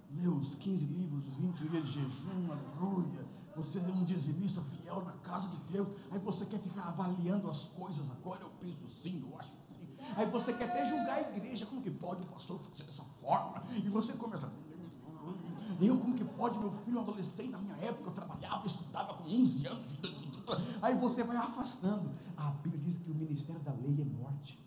meus 0.09 0.55
15 0.55 0.85
livros, 0.85 1.25
20 1.37 1.69
dias 1.69 1.83
de 1.85 1.91
jejum, 1.91 2.51
aleluia. 2.51 3.25
Você 3.55 3.79
é 3.79 3.81
um 3.81 4.03
dizimista 4.03 4.61
fiel 4.61 5.03
na 5.03 5.11
casa 5.13 5.49
de 5.49 5.57
Deus. 5.71 5.87
Aí 6.11 6.19
você 6.19 6.45
quer 6.45 6.59
ficar 6.59 6.83
avaliando 6.83 7.49
as 7.49 7.63
coisas 7.67 8.09
agora. 8.11 8.41
Eu 8.41 8.49
penso 8.59 8.87
sim, 9.03 9.21
eu 9.21 9.37
acho 9.37 9.49
sim. 9.49 9.87
Aí 10.15 10.25
você 10.27 10.53
quer 10.53 10.69
até 10.69 10.85
julgar 10.85 11.17
a 11.17 11.35
igreja. 11.35 11.65
Como 11.65 11.81
que 11.81 11.91
pode 11.91 12.23
o 12.23 12.25
pastor 12.27 12.59
fazer 12.59 12.83
dessa 12.83 13.03
forma? 13.21 13.63
E 13.75 13.89
você 13.89 14.13
começa. 14.13 14.51
Eu, 15.81 15.97
como 15.97 16.15
que 16.15 16.23
pode, 16.23 16.57
meu 16.57 16.71
filho 16.71 16.99
adolescente, 16.99 17.49
na 17.49 17.57
minha 17.57 17.75
época, 17.77 18.09
eu 18.09 18.13
trabalhava, 18.13 18.65
estudava 18.65 19.13
com 19.15 19.23
11 19.23 19.67
anos. 19.67 19.99
Aí 20.81 20.97
você 20.97 21.23
vai 21.23 21.37
afastando. 21.37 22.11
A 22.35 22.49
Bíblia 22.49 22.81
diz 22.83 22.97
que 22.97 23.11
o 23.11 23.15
ministério 23.15 23.61
da 23.61 23.71
lei 23.73 24.01
é 24.01 24.05
morte. 24.05 24.57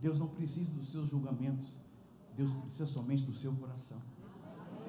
Deus 0.00 0.18
não 0.18 0.28
precisa 0.28 0.72
dos 0.72 0.90
seus 0.90 1.08
julgamentos. 1.08 1.81
Deus 2.36 2.50
precisa 2.52 2.86
somente 2.86 3.22
do 3.24 3.32
seu 3.32 3.52
coração. 3.54 3.98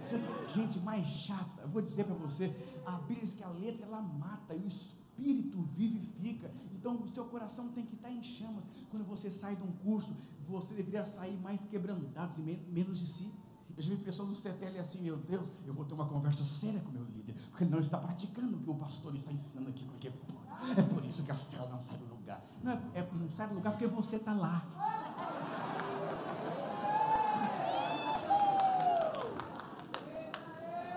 Você 0.03 0.19
quer 0.19 0.53
gente 0.53 0.79
mais 0.79 1.07
chata? 1.07 1.61
Eu 1.61 1.69
vou 1.69 1.81
dizer 1.81 2.05
para 2.05 2.15
você, 2.15 2.53
a 2.85 2.91
Bíblia 2.99 3.21
diz 3.21 3.33
que 3.33 3.43
a 3.43 3.49
letra 3.49 3.85
ela 3.85 4.01
mata 4.01 4.53
e 4.53 4.59
o 4.59 4.67
espírito 4.67 5.61
vivifica. 5.73 6.51
Então 6.73 6.95
o 7.01 7.07
seu 7.07 7.25
coração 7.25 7.69
tem 7.69 7.85
que 7.85 7.95
estar 7.95 8.11
em 8.11 8.21
chamas. 8.21 8.65
Quando 8.89 9.05
você 9.05 9.31
sai 9.31 9.55
de 9.55 9.63
um 9.63 9.71
curso, 9.71 10.15
você 10.47 10.73
deveria 10.73 11.05
sair 11.05 11.37
mais 11.37 11.61
quebrantado 11.61 12.41
e 12.41 12.57
menos 12.71 12.99
de 12.99 13.05
si. 13.05 13.31
Eu 13.75 13.81
já 13.81 13.95
vi 13.95 14.01
pessoas 14.01 14.29
do 14.29 14.35
CTL 14.35 14.79
assim, 14.79 15.01
meu 15.01 15.17
Deus, 15.17 15.51
eu 15.65 15.73
vou 15.73 15.85
ter 15.85 15.95
uma 15.95 16.05
conversa 16.05 16.43
séria 16.43 16.79
com 16.81 16.91
meu 16.91 17.05
líder, 17.05 17.33
porque 17.49 17.63
ele 17.63 17.71
não 17.71 17.79
está 17.79 17.97
praticando 17.97 18.57
o 18.57 18.59
que 18.59 18.69
o 18.69 18.75
pastor 18.75 19.15
está 19.15 19.31
ensinando 19.31 19.69
aqui, 19.69 19.83
porque 19.85 20.09
é 20.09 20.81
por 20.83 21.03
isso 21.03 21.23
que 21.23 21.31
a 21.31 21.35
célula 21.35 21.71
não 21.71 21.81
sai 21.81 21.97
do 21.97 22.13
não 22.63 23.29
sai 23.31 23.47
do 23.47 23.55
lugar 23.55 23.71
porque 23.71 23.87
você 23.87 24.15
está 24.15 24.33
lá. 24.33 24.65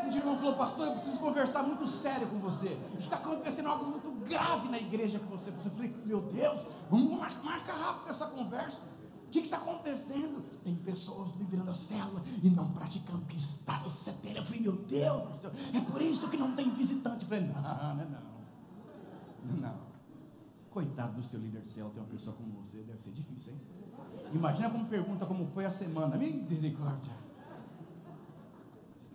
Um 0.05 0.09
dia 0.09 0.21
o 0.21 0.23
irmão 0.23 0.36
falou, 0.47 0.55
pastor, 0.57 0.87
eu 0.87 0.93
preciso 0.95 1.19
conversar 1.19 1.63
muito 1.63 1.87
sério 1.87 2.29
com 2.29 2.39
você. 2.39 2.79
Está 2.99 3.17
acontecendo 3.17 3.69
algo 3.69 3.87
muito 3.87 4.11
grave 4.29 4.69
na 4.69 4.79
igreja 4.79 5.19
com 5.19 5.27
você. 5.37 5.51
Eu 5.51 5.71
falei, 5.71 5.95
meu 6.05 6.21
Deus, 6.21 6.61
vamos 6.91 7.19
marcar 7.19 7.43
marca 7.43 7.73
rápido 7.73 8.11
essa 8.11 8.27
conversa. 8.27 8.79
O 9.27 9.31
que 9.31 9.41
está 9.41 9.57
acontecendo? 9.57 10.45
Tem 10.63 10.75
pessoas 10.77 11.33
liderando 11.37 11.71
a 11.71 11.75
célula 11.75 12.23
e 12.43 12.49
não 12.49 12.71
praticando 12.71 13.19
o 13.19 13.27
que 13.27 13.37
está 13.37 13.81
no 13.81 13.91
CTL. 13.91 14.39
Eu 14.39 14.45
falei, 14.45 14.61
meu 14.61 14.77
Deus 14.77 15.23
é 15.75 15.81
por 15.81 16.01
isso 16.01 16.29
que 16.29 16.37
não 16.37 16.55
tem 16.55 16.71
visitante. 16.73 17.25
Eu 17.25 17.29
falei, 17.29 17.47
não, 17.47 17.63
não, 17.63 17.95
não. 17.97 19.61
Não. 19.61 19.87
Coitado 20.71 21.15
do 21.15 21.25
seu 21.25 21.41
líder 21.41 21.63
de 21.63 21.71
célula, 21.71 21.93
ter 21.93 22.01
uma 22.01 22.09
pessoa 22.09 22.37
como 22.37 22.63
você, 22.63 22.79
deve 22.79 23.03
ser 23.03 23.11
difícil, 23.11 23.53
hein? 23.53 23.61
Imagina 24.33 24.71
como 24.71 24.87
pergunta 24.87 25.25
como 25.25 25.47
foi 25.47 25.65
a 25.65 25.71
semana. 25.71 26.17
Misericórdia. 26.17 27.26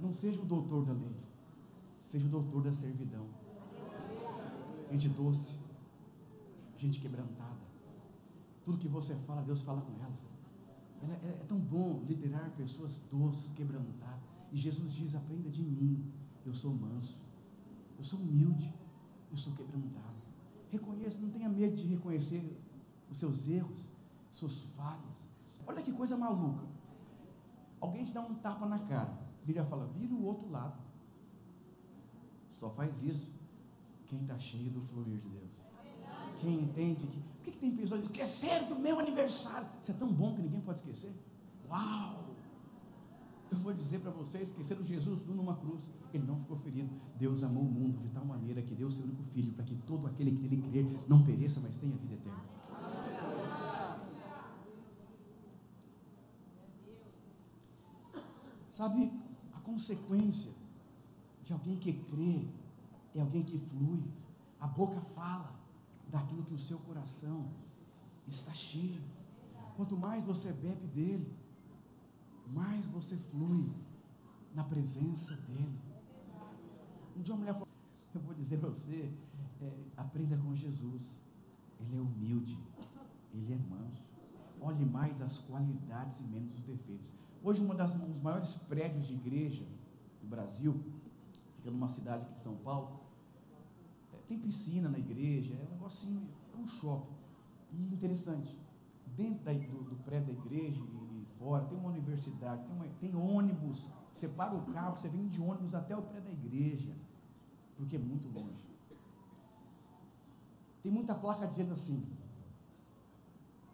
Não 0.01 0.11
seja 0.11 0.41
o 0.41 0.45
doutor 0.45 0.83
da 0.83 0.93
lei, 0.93 1.15
seja 2.09 2.25
o 2.25 2.29
doutor 2.29 2.63
da 2.63 2.73
servidão. 2.73 3.27
Gente 4.89 5.09
doce, 5.09 5.55
gente 6.75 6.99
quebrantada. 6.99 7.61
Tudo 8.65 8.79
que 8.79 8.87
você 8.87 9.15
fala, 9.27 9.43
Deus 9.43 9.61
fala 9.61 9.81
com 9.81 9.93
ela. 10.03 10.17
ela 11.03 11.13
é, 11.13 11.41
é, 11.41 11.45
tão 11.47 11.59
bom 11.59 12.03
liderar 12.07 12.49
pessoas 12.57 12.99
doces, 13.11 13.53
quebrantadas. 13.53 14.19
E 14.51 14.57
Jesus 14.57 14.91
diz: 14.91 15.13
aprenda 15.15 15.49
de 15.49 15.61
mim. 15.61 16.11
Eu 16.43 16.53
sou 16.53 16.73
manso, 16.73 17.15
eu 17.99 18.03
sou 18.03 18.19
humilde, 18.19 18.73
eu 19.29 19.37
sou 19.37 19.53
quebrantado. 19.53 20.15
Reconheça, 20.71 21.19
não 21.19 21.29
tenha 21.29 21.47
medo 21.47 21.75
de 21.75 21.83
reconhecer 21.83 22.59
os 23.11 23.17
seus 23.17 23.47
erros, 23.47 23.85
suas 24.31 24.63
falhas. 24.75 25.21
Olha 25.67 25.83
que 25.83 25.91
coisa 25.91 26.17
maluca. 26.17 26.65
Alguém 27.79 28.03
te 28.03 28.11
dá 28.11 28.21
um 28.21 28.33
tapa 28.35 28.65
na 28.65 28.79
cara. 28.79 29.20
Bíblia 29.45 29.65
fala, 29.65 29.87
vira 29.87 30.13
o 30.13 30.25
outro 30.25 30.49
lado. 30.49 30.79
Só 32.59 32.69
faz 32.69 33.01
isso 33.01 33.31
quem 34.07 34.21
está 34.21 34.37
cheio 34.37 34.69
do 34.69 34.81
fluir 34.81 35.19
de 35.19 35.29
Deus. 35.29 35.49
Quem 36.39 36.61
entende 36.61 37.07
que. 37.07 37.19
Por 37.19 37.45
que, 37.45 37.51
que 37.51 37.57
tem 37.57 37.75
pessoas 37.75 38.01
que 38.01 38.07
esqueceram 38.07 38.67
do 38.67 38.75
meu 38.75 38.99
aniversário? 38.99 39.67
Isso 39.81 39.91
é 39.91 39.93
tão 39.95 40.11
bom 40.11 40.35
que 40.35 40.41
ninguém 40.41 40.61
pode 40.61 40.79
esquecer. 40.79 41.11
Uau! 41.67 42.25
Eu 43.51 43.57
vou 43.57 43.73
dizer 43.73 43.99
para 43.99 44.11
vocês: 44.11 44.47
esqueceram 44.47 44.83
Jesus 44.83 45.25
numa 45.27 45.55
cruz. 45.55 45.81
Ele 46.13 46.25
não 46.25 46.37
ficou 46.37 46.57
ferido. 46.57 46.89
Deus 47.17 47.43
amou 47.43 47.63
o 47.63 47.71
mundo 47.71 47.99
de 47.99 48.09
tal 48.09 48.25
maneira 48.25 48.61
que 48.61 48.75
deu 48.75 48.87
o 48.87 48.91
seu 48.91 49.05
único 49.05 49.23
filho 49.33 49.53
para 49.53 49.63
que 49.63 49.75
todo 49.87 50.05
aquele 50.07 50.31
que 50.31 50.41
nele 50.41 50.61
crer 50.69 50.85
não 51.07 51.23
pereça, 51.23 51.59
mas 51.61 51.75
tenha 51.77 51.95
vida 51.95 52.15
eterna. 52.15 52.51
Sabe, 58.73 59.11
consequência 59.71 60.51
de 61.45 61.53
alguém 61.53 61.77
que 61.77 61.93
crê 61.93 62.45
é 63.15 63.21
alguém 63.21 63.43
que 63.43 63.57
flui. 63.57 64.03
A 64.59 64.67
boca 64.67 64.99
fala 65.15 65.53
daquilo 66.09 66.43
que 66.43 66.53
o 66.53 66.59
seu 66.59 66.77
coração 66.79 67.45
está 68.27 68.53
cheio. 68.53 69.01
Quanto 69.75 69.95
mais 69.97 70.23
você 70.23 70.51
bebe 70.51 70.87
dele, 70.87 71.33
mais 72.47 72.85
você 72.87 73.15
flui 73.31 73.69
na 74.53 74.63
presença 74.63 75.35
dele. 75.35 75.79
Um 77.15 77.21
dia 77.21 77.33
uma 77.33 77.39
mulher 77.39 77.53
falou, 77.53 77.67
eu 78.13 78.21
vou 78.21 78.35
dizer 78.35 78.57
para 78.59 78.69
você, 78.69 79.11
é, 79.61 79.71
aprenda 79.97 80.37
com 80.37 80.53
Jesus. 80.55 81.01
Ele 81.79 81.97
é 81.97 82.01
humilde, 82.01 82.57
ele 83.33 83.53
é 83.53 83.57
manso. 83.57 84.03
Olhe 84.59 84.85
mais 84.85 85.19
as 85.21 85.39
qualidades 85.39 86.19
e 86.19 86.23
menos 86.23 86.53
os 86.53 86.61
defeitos. 86.61 87.20
Hoje, 87.43 87.63
uma 87.63 87.73
das, 87.73 87.95
um 87.95 88.07
dos 88.11 88.21
maiores 88.21 88.55
prédios 88.69 89.07
de 89.07 89.15
igreja 89.15 89.65
do 90.21 90.27
Brasil, 90.27 90.79
fica 91.55 91.71
numa 91.71 91.87
cidade 91.87 92.23
aqui 92.23 92.33
de 92.35 92.39
São 92.39 92.55
Paulo, 92.57 92.99
é, 94.13 94.17
tem 94.27 94.37
piscina 94.37 94.87
na 94.87 94.99
igreja, 94.99 95.55
é 95.55 95.65
um 95.65 95.71
negocinho, 95.71 96.21
é 96.53 96.57
um 96.57 96.67
shopping. 96.67 97.15
E 97.71 97.93
interessante, 97.93 98.55
dentro 99.17 99.43
da, 99.43 99.53
do, 99.53 99.83
do, 99.89 99.95
prédio 100.03 100.35
da 100.35 100.39
igreja 100.39 100.79
e, 100.79 101.25
fora, 101.39 101.65
tem 101.65 101.77
uma 101.79 101.89
universidade, 101.89 102.63
tem, 102.63 102.75
uma, 102.75 102.85
tem 102.99 103.15
ônibus. 103.15 103.83
Você 104.13 104.27
para 104.27 104.53
o 104.53 104.61
carro, 104.71 104.95
você 104.95 105.09
vem 105.09 105.27
de 105.27 105.41
ônibus 105.41 105.73
até 105.73 105.97
o 105.97 106.01
prédio 106.03 106.27
da 106.27 106.33
igreja, 106.33 106.95
porque 107.75 107.95
é 107.95 107.99
muito 107.99 108.27
longe. 108.27 108.69
Tem 110.83 110.91
muita 110.91 111.15
placa 111.15 111.47
dizendo 111.47 111.73
assim: 111.73 112.05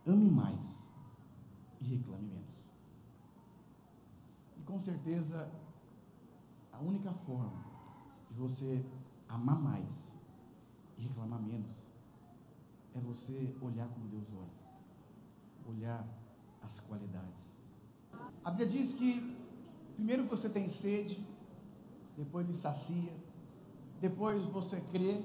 ame 0.05 0.31
mais 0.31 0.87
e 1.81 1.85
reclame 1.85 2.27
menos 2.29 2.46
com 4.67 4.79
certeza, 4.81 5.49
a 6.71 6.79
única 6.79 7.11
forma 7.11 7.63
de 8.29 8.37
você 8.37 8.85
amar 9.27 9.59
mais 9.59 10.11
e 10.97 11.01
reclamar 11.03 11.41
menos 11.41 11.75
é 12.93 12.99
você 12.99 13.55
olhar 13.61 13.87
como 13.87 14.07
Deus 14.09 14.27
olha, 14.37 15.73
olhar 15.73 16.05
as 16.61 16.79
qualidades. 16.81 17.47
A 18.43 18.51
Bíblia 18.51 18.67
diz 18.67 18.93
que 18.93 19.35
primeiro 19.95 20.25
você 20.25 20.49
tem 20.49 20.67
sede, 20.67 21.25
depois 22.17 22.45
ele 22.45 22.57
sacia, 22.57 23.13
depois 24.01 24.43
você 24.45 24.81
crê 24.91 25.23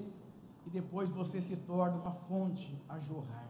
e 0.65 0.69
depois 0.69 1.09
você 1.09 1.41
se 1.41 1.57
torna 1.57 1.97
uma 1.97 2.13
fonte 2.13 2.79
a 2.87 2.97
jorrar. 2.97 3.49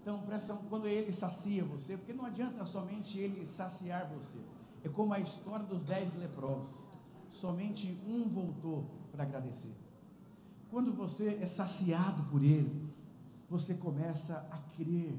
Então, 0.00 0.20
presta 0.22 0.54
quando 0.70 0.86
ele 0.86 1.12
sacia 1.12 1.64
você, 1.64 1.96
porque 1.96 2.12
não 2.12 2.26
adianta 2.26 2.64
somente 2.64 3.18
ele 3.18 3.44
saciar 3.44 4.08
você. 4.08 4.55
É 4.86 4.88
como 4.88 5.12
a 5.12 5.18
história 5.18 5.66
dos 5.66 5.82
dez 5.82 6.14
leprosos. 6.16 6.72
Somente 7.28 8.00
um 8.06 8.28
voltou 8.28 8.88
para 9.10 9.24
agradecer. 9.24 9.74
Quando 10.70 10.92
você 10.92 11.40
é 11.42 11.46
saciado 11.46 12.22
por 12.30 12.40
Ele, 12.40 12.88
você 13.50 13.74
começa 13.74 14.46
a 14.48 14.58
crer 14.76 15.18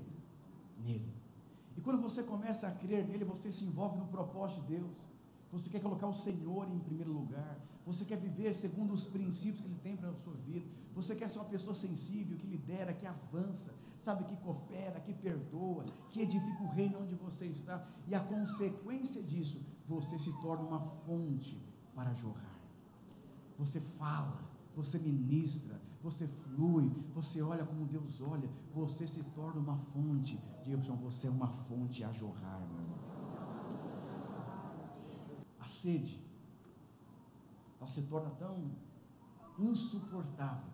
nele. 0.85 1.11
E 1.75 1.81
quando 1.81 2.01
você 2.01 2.23
começa 2.23 2.65
a 2.65 2.71
crer 2.71 3.05
nele, 3.05 3.25
você 3.25 3.51
se 3.51 3.65
envolve 3.65 3.97
no 3.97 4.07
propósito 4.07 4.61
de 4.61 4.77
Deus. 4.77 4.89
Você 5.51 5.69
quer 5.69 5.81
colocar 5.81 6.07
o 6.07 6.13
Senhor 6.13 6.69
em 6.69 6.79
primeiro 6.79 7.11
lugar. 7.11 7.57
Você 7.85 8.03
quer 8.03 8.17
viver 8.17 8.53
segundo 8.53 8.93
os 8.93 9.05
princípios 9.05 9.61
que 9.61 9.67
Ele 9.67 9.79
tem 9.81 9.95
para 9.95 10.09
a 10.09 10.15
sua 10.15 10.33
vida. 10.33 10.65
Você 10.93 11.15
quer 11.15 11.29
ser 11.29 11.39
uma 11.39 11.45
pessoa 11.45 11.73
sensível, 11.73 12.37
que 12.37 12.45
lidera, 12.45 12.93
que 12.93 13.05
avança, 13.05 13.73
sabe, 14.01 14.25
que 14.25 14.35
coopera, 14.37 14.99
que 14.99 15.13
perdoa, 15.13 15.85
que 16.09 16.21
edifica 16.21 16.63
o 16.63 16.67
reino 16.67 16.99
onde 17.01 17.15
você 17.15 17.45
está. 17.45 17.87
E 18.07 18.13
a 18.13 18.19
consequência 18.19 19.23
disso, 19.23 19.65
você 19.87 20.19
se 20.19 20.33
torna 20.41 20.63
uma 20.65 20.81
fonte 21.05 21.61
para 21.95 22.13
jorrar. 22.13 22.59
Você 23.57 23.79
fala, 23.97 24.37
você 24.75 24.99
ministra, 24.99 25.79
você 26.03 26.27
flui, 26.27 26.91
você 27.15 27.41
olha 27.41 27.65
como 27.65 27.85
Deus 27.85 28.21
olha, 28.21 28.49
você 28.73 29.07
se 29.07 29.23
torna 29.23 29.61
uma 29.61 29.77
fonte. 29.77 30.37
Diga, 30.63 30.77
você 30.77 31.27
é 31.27 31.31
uma 31.31 31.47
fonte 31.47 32.03
a 32.03 32.11
jorrar, 32.11 32.59
meu 32.69 32.81
irmão 32.81 32.96
a 35.67 35.69
sede, 35.69 36.17
ela 37.77 37.89
se 37.89 38.01
torna 38.03 38.29
tão 38.39 38.71
insuportável 39.59 40.71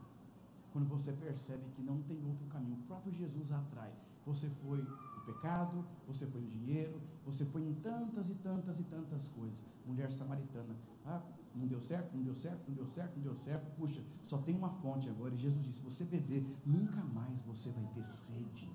quando 0.71 0.87
você 0.87 1.11
percebe 1.11 1.63
que 1.75 1.81
não 1.81 1.99
tem 2.03 2.23
outro 2.23 2.45
caminho. 2.47 2.75
O 2.75 2.83
próprio 2.83 3.11
Jesus 3.11 3.51
atrai. 3.51 3.91
Você 4.25 4.47
foi 4.63 4.77
no 4.77 5.21
pecado, 5.25 5.83
você 6.07 6.27
foi 6.27 6.41
no 6.41 6.47
dinheiro, 6.47 7.01
você 7.25 7.43
foi 7.45 7.63
em 7.63 7.73
tantas 7.75 8.29
e 8.29 8.35
tantas 8.35 8.79
e 8.79 8.83
tantas 8.83 9.27
coisas. 9.29 9.57
Mulher 9.85 10.11
samaritana, 10.11 10.75
ah, 11.05 11.21
não 11.55 11.67
deu 11.67 11.81
certo, 11.81 12.15
não 12.15 12.23
deu 12.23 12.35
certo, 12.35 12.61
não 12.67 12.75
deu 12.75 12.85
certo, 12.85 13.15
não 13.15 13.23
deu 13.23 13.35
certo. 13.35 13.75
Puxa, 13.75 14.01
só 14.27 14.37
tem 14.37 14.55
uma 14.55 14.69
fonte 14.69 15.09
agora. 15.09 15.33
E 15.33 15.37
Jesus 15.37 15.61
disse: 15.63 15.79
se 15.79 15.83
você 15.83 16.03
beber, 16.05 16.45
nunca 16.65 17.03
mais 17.03 17.41
você 17.45 17.69
vai 17.71 17.85
ter 17.95 18.03
sede. 18.03 18.71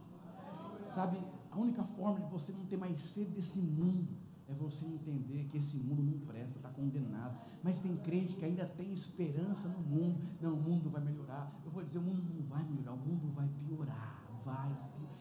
Sabe, 0.90 1.18
a 1.50 1.56
única 1.56 1.84
forma 1.84 2.20
de 2.20 2.26
você 2.26 2.52
não 2.52 2.66
ter 2.66 2.76
mais 2.76 2.98
sede 2.98 3.30
desse 3.30 3.60
mundo 3.60 4.27
é 4.48 4.54
você 4.54 4.86
entender 4.86 5.46
que 5.50 5.58
esse 5.58 5.76
mundo 5.76 6.02
não 6.02 6.18
presta, 6.20 6.56
está 6.56 6.70
condenado. 6.70 7.38
Mas 7.62 7.78
tem 7.80 7.94
crente 7.98 8.34
que 8.34 8.44
ainda 8.44 8.64
tem 8.64 8.90
esperança 8.92 9.68
no 9.68 9.80
mundo. 9.80 10.18
Não, 10.40 10.54
o 10.54 10.56
mundo 10.56 10.88
vai 10.88 11.02
melhorar. 11.02 11.52
Eu 11.64 11.70
vou 11.70 11.84
dizer, 11.84 11.98
o 11.98 12.02
mundo 12.02 12.24
não 12.34 12.46
vai 12.46 12.64
melhorar, 12.64 12.94
o 12.94 12.96
mundo 12.96 13.30
vai 13.34 13.46
piorar. 13.66 14.24
Vai. 14.44 14.74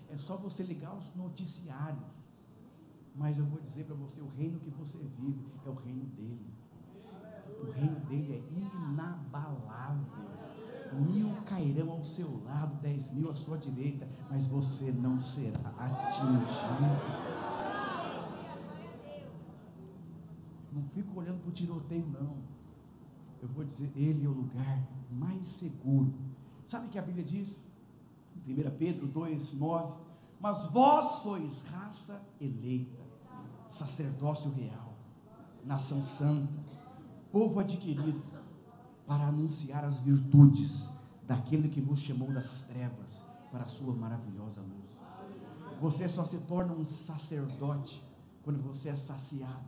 É 0.10 0.18
só 0.18 0.38
você 0.38 0.64
ligar 0.64 0.96
os 0.96 1.14
noticiários. 1.14 2.08
Mas 3.14 3.38
eu 3.38 3.46
vou 3.46 3.60
dizer 3.60 3.84
para 3.84 3.96
você, 3.96 4.22
o 4.22 4.28
reino 4.28 4.60
que 4.60 4.70
você 4.70 4.98
vive 4.98 5.46
é 5.66 5.70
o 5.70 5.74
reino 5.74 6.06
dele. 6.06 6.54
O 7.62 7.72
reino 7.72 8.00
dele 8.02 8.34
é 8.34 8.42
inabalável. 8.58 10.06
Mil 10.94 11.34
cairão 11.46 11.92
ao 11.92 12.06
seu 12.06 12.42
lado, 12.46 12.80
dez 12.82 13.12
mil 13.12 13.30
à 13.30 13.36
sua 13.36 13.58
direita, 13.58 14.08
mas 14.30 14.48
você 14.48 14.90
não 14.90 15.20
será 15.20 15.74
atingido. 15.78 17.67
Não 20.72 20.84
fico 20.90 21.20
olhando 21.20 21.40
para 21.42 21.50
o 21.50 21.54
tiroteio, 21.54 22.08
não. 22.08 22.38
Eu 23.42 23.48
vou 23.50 23.64
dizer, 23.64 23.92
ele 23.96 24.26
é 24.26 24.30
o 24.30 24.32
lugar 24.32 24.88
mais 25.12 25.46
seguro. 25.48 26.14
Sabe 26.68 26.88
o 26.88 26.90
que 26.90 27.00
a 27.00 27.02
Bíblia 27.02 27.24
diz? 27.24 27.58
1 28.46 28.78
Pedro 28.78 29.08
2, 29.08 29.54
9. 29.54 29.94
Mas 30.40 30.68
vós 30.68 31.24
sois 31.24 31.64
raça 31.70 32.22
eleita, 32.40 33.02
sacerdócio 33.70 34.52
real, 34.52 34.94
nação 35.66 36.06
santa, 36.06 36.54
povo 37.32 37.60
adquirido, 37.60 38.24
para 39.08 39.28
anunciar 39.28 39.84
as 39.86 40.00
virtudes 40.02 40.90
daquele 41.26 41.70
que 41.70 41.82
vos 41.82 42.00
chamou 42.00 42.32
das 42.32 42.62
trevas 42.64 43.24
para 43.52 43.64
a 43.64 43.68
sua 43.68 43.94
maravilhosa 43.94 44.62
luz. 44.62 45.02
Você 45.82 46.08
só 46.08 46.24
se 46.24 46.38
torna 46.40 46.74
um 46.74 46.86
sacerdote 46.86 48.04
quando 48.44 48.62
você 48.62 48.90
é 48.90 48.96
saciado, 48.96 49.66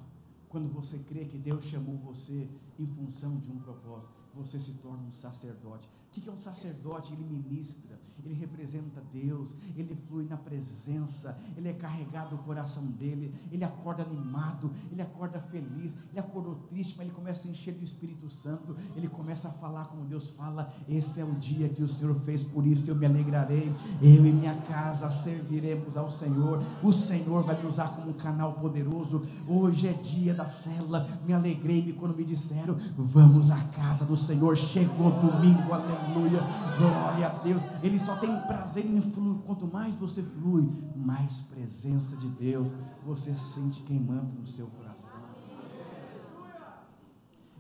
quando 0.50 0.68
você 0.68 0.98
crê 1.00 1.26
que 1.26 1.38
Deus 1.38 1.64
chamou 1.64 1.96
você 1.98 2.50
em 2.78 2.88
função 2.88 3.38
de 3.38 3.52
um 3.52 3.60
propósito, 3.60 4.19
você 4.40 4.60
se 4.60 4.74
torna 4.74 5.04
um 5.04 5.12
sacerdote. 5.12 5.90
O 6.10 6.12
que 6.12 6.28
é 6.28 6.32
um 6.34 6.38
sacerdote? 6.40 7.14
Ele 7.14 7.24
ministra, 7.24 8.00
ele 8.26 8.34
representa 8.34 9.00
Deus, 9.14 9.56
ele 9.78 9.96
flui 10.08 10.26
na 10.26 10.38
presença, 10.38 11.38
ele 11.56 11.70
é 11.70 11.74
carregado 11.74 12.36
o 12.36 12.40
coração 12.40 12.84
dele, 12.84 13.32
ele 13.52 13.64
acorda 13.64 14.02
animado, 14.02 14.72
ele 14.92 15.04
acorda 15.04 15.40
feliz, 15.40 15.96
ele 16.10 16.20
acordou 16.20 16.56
triste, 16.68 16.96
mas 16.98 17.06
ele 17.06 17.16
começa 17.16 17.48
a 17.48 17.52
encher 17.52 17.76
do 17.76 17.84
Espírito 17.84 18.28
Santo, 18.30 18.76
ele 18.96 19.08
começa 19.08 19.50
a 19.50 19.52
falar 19.52 19.86
como 19.86 20.04
Deus 20.04 20.32
fala. 20.32 20.74
Esse 20.90 21.22
é 21.22 21.24
o 21.24 21.36
dia 21.36 21.70
que 21.70 21.84
o 21.84 21.88
Senhor 21.88 22.20
fez, 22.22 22.44
por 22.44 22.66
isso 22.66 22.90
eu 22.90 22.96
me 22.96 23.06
alegrarei. 23.06 23.72
Eu 24.02 24.26
e 24.26 24.32
minha 24.32 24.56
casa 24.62 25.12
serviremos 25.12 25.96
ao 25.96 26.10
Senhor. 26.10 26.64
O 26.84 26.92
Senhor 26.92 27.44
vai 27.44 27.62
me 27.62 27.68
usar 27.68 27.96
como 27.96 28.10
um 28.10 28.14
canal 28.14 28.54
poderoso. 28.54 29.22
Hoje 29.48 29.88
é 29.88 29.94
dia 29.94 30.34
da 30.34 30.46
cela. 30.46 31.08
Me 31.26 31.34
alegrei 31.34 31.94
quando 31.94 32.18
me 32.18 32.26
disseram: 32.26 32.76
Vamos 32.98 33.52
à 33.52 33.64
casa 33.66 34.04
do 34.04 34.18
Senhor. 34.18 34.29
Chegou 34.56 35.10
domingo, 35.10 35.74
aleluia. 35.74 36.42
Glória 36.78 37.28
a 37.28 37.34
Deus. 37.40 37.60
Ele 37.82 37.98
só 37.98 38.16
tem 38.16 38.30
prazer 38.42 38.86
em 38.86 39.02
fluir. 39.02 39.42
Quanto 39.42 39.66
mais 39.66 39.96
você 39.96 40.22
flui, 40.22 40.70
mais 40.96 41.40
presença 41.40 42.16
de 42.16 42.28
Deus 42.30 42.72
você 43.04 43.36
sente 43.36 43.82
queimando 43.82 44.32
no 44.40 44.46
seu 44.46 44.68
coração. 44.68 45.20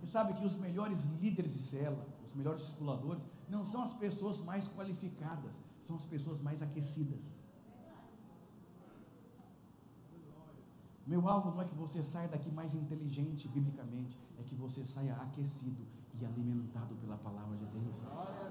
E 0.04 0.08
sabe 0.08 0.34
que 0.34 0.46
os 0.46 0.56
melhores 0.58 1.04
líderes 1.20 1.54
de 1.54 1.60
cela, 1.60 2.08
os 2.28 2.36
melhores 2.36 2.62
discipuladores, 2.62 3.24
não 3.50 3.66
são 3.66 3.82
as 3.82 3.94
pessoas 3.94 4.40
mais 4.44 4.68
qualificadas, 4.68 5.54
são 5.88 5.96
as 5.96 6.06
pessoas 6.06 6.40
mais 6.40 6.62
aquecidas. 6.62 7.34
Meu 11.08 11.28
alvo 11.28 11.50
não 11.50 11.62
é 11.62 11.66
que 11.66 11.74
você 11.74 12.04
saia 12.04 12.28
daqui 12.28 12.52
mais 12.52 12.76
inteligente 12.76 13.48
biblicamente, 13.48 14.16
é 14.38 14.44
que 14.44 14.54
você 14.54 14.86
saia 14.86 15.16
aquecido 15.16 15.99
e 16.22 16.26
alimentado 16.26 16.96
pela 16.96 17.18
palavra 17.18 17.58
de 17.58 17.66
Deus. 17.66 17.96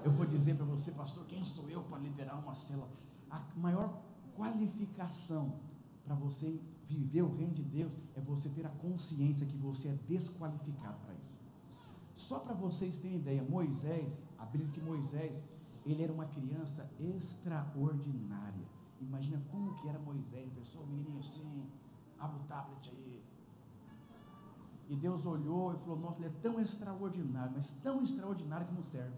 Eu 0.03 0.11
vou 0.11 0.25
dizer 0.25 0.55
para 0.55 0.65
você, 0.65 0.91
pastor, 0.91 1.25
quem 1.25 1.43
sou 1.43 1.69
eu 1.69 1.83
para 1.83 1.97
liderar 1.99 2.39
uma 2.39 2.55
cela? 2.55 2.87
A 3.29 3.41
maior 3.55 4.01
qualificação 4.35 5.59
para 6.05 6.15
você 6.15 6.59
viver 6.87 7.21
o 7.21 7.35
reino 7.35 7.53
de 7.53 7.63
Deus 7.63 7.91
é 8.15 8.21
você 8.21 8.49
ter 8.49 8.65
a 8.65 8.69
consciência 8.69 9.45
que 9.45 9.57
você 9.57 9.89
é 9.89 9.99
desqualificado 10.07 10.97
para 11.05 11.13
isso. 11.13 11.29
Só 12.15 12.39
para 12.39 12.53
vocês 12.53 12.97
terem 12.97 13.17
ideia, 13.17 13.43
Moisés, 13.43 14.17
a 14.37 14.45
Bíblia 14.45 14.65
diz 14.65 14.73
que 14.73 14.81
Moisés, 14.81 15.43
ele 15.85 16.03
era 16.03 16.11
uma 16.11 16.25
criança 16.25 16.89
extraordinária. 16.99 18.67
Imagina 18.99 19.41
como 19.51 19.73
que 19.75 19.87
era 19.87 19.99
Moisés, 19.99 20.51
pessoa, 20.51 20.85
menininho 20.85 21.19
assim, 21.19 21.69
abre 22.17 22.39
o 22.39 22.43
tablet 22.43 22.89
aí. 22.89 23.18
E 24.89 24.95
Deus 24.95 25.23
olhou 25.23 25.73
e 25.75 25.77
falou: 25.77 25.99
Nossa, 25.99 26.19
ele 26.19 26.29
é 26.29 26.41
tão 26.41 26.59
extraordinário, 26.59 27.53
mas 27.55 27.71
tão 27.83 28.01
extraordinário 28.01 28.65
que 28.65 28.73
não 28.73 28.83
serve. 28.83 29.15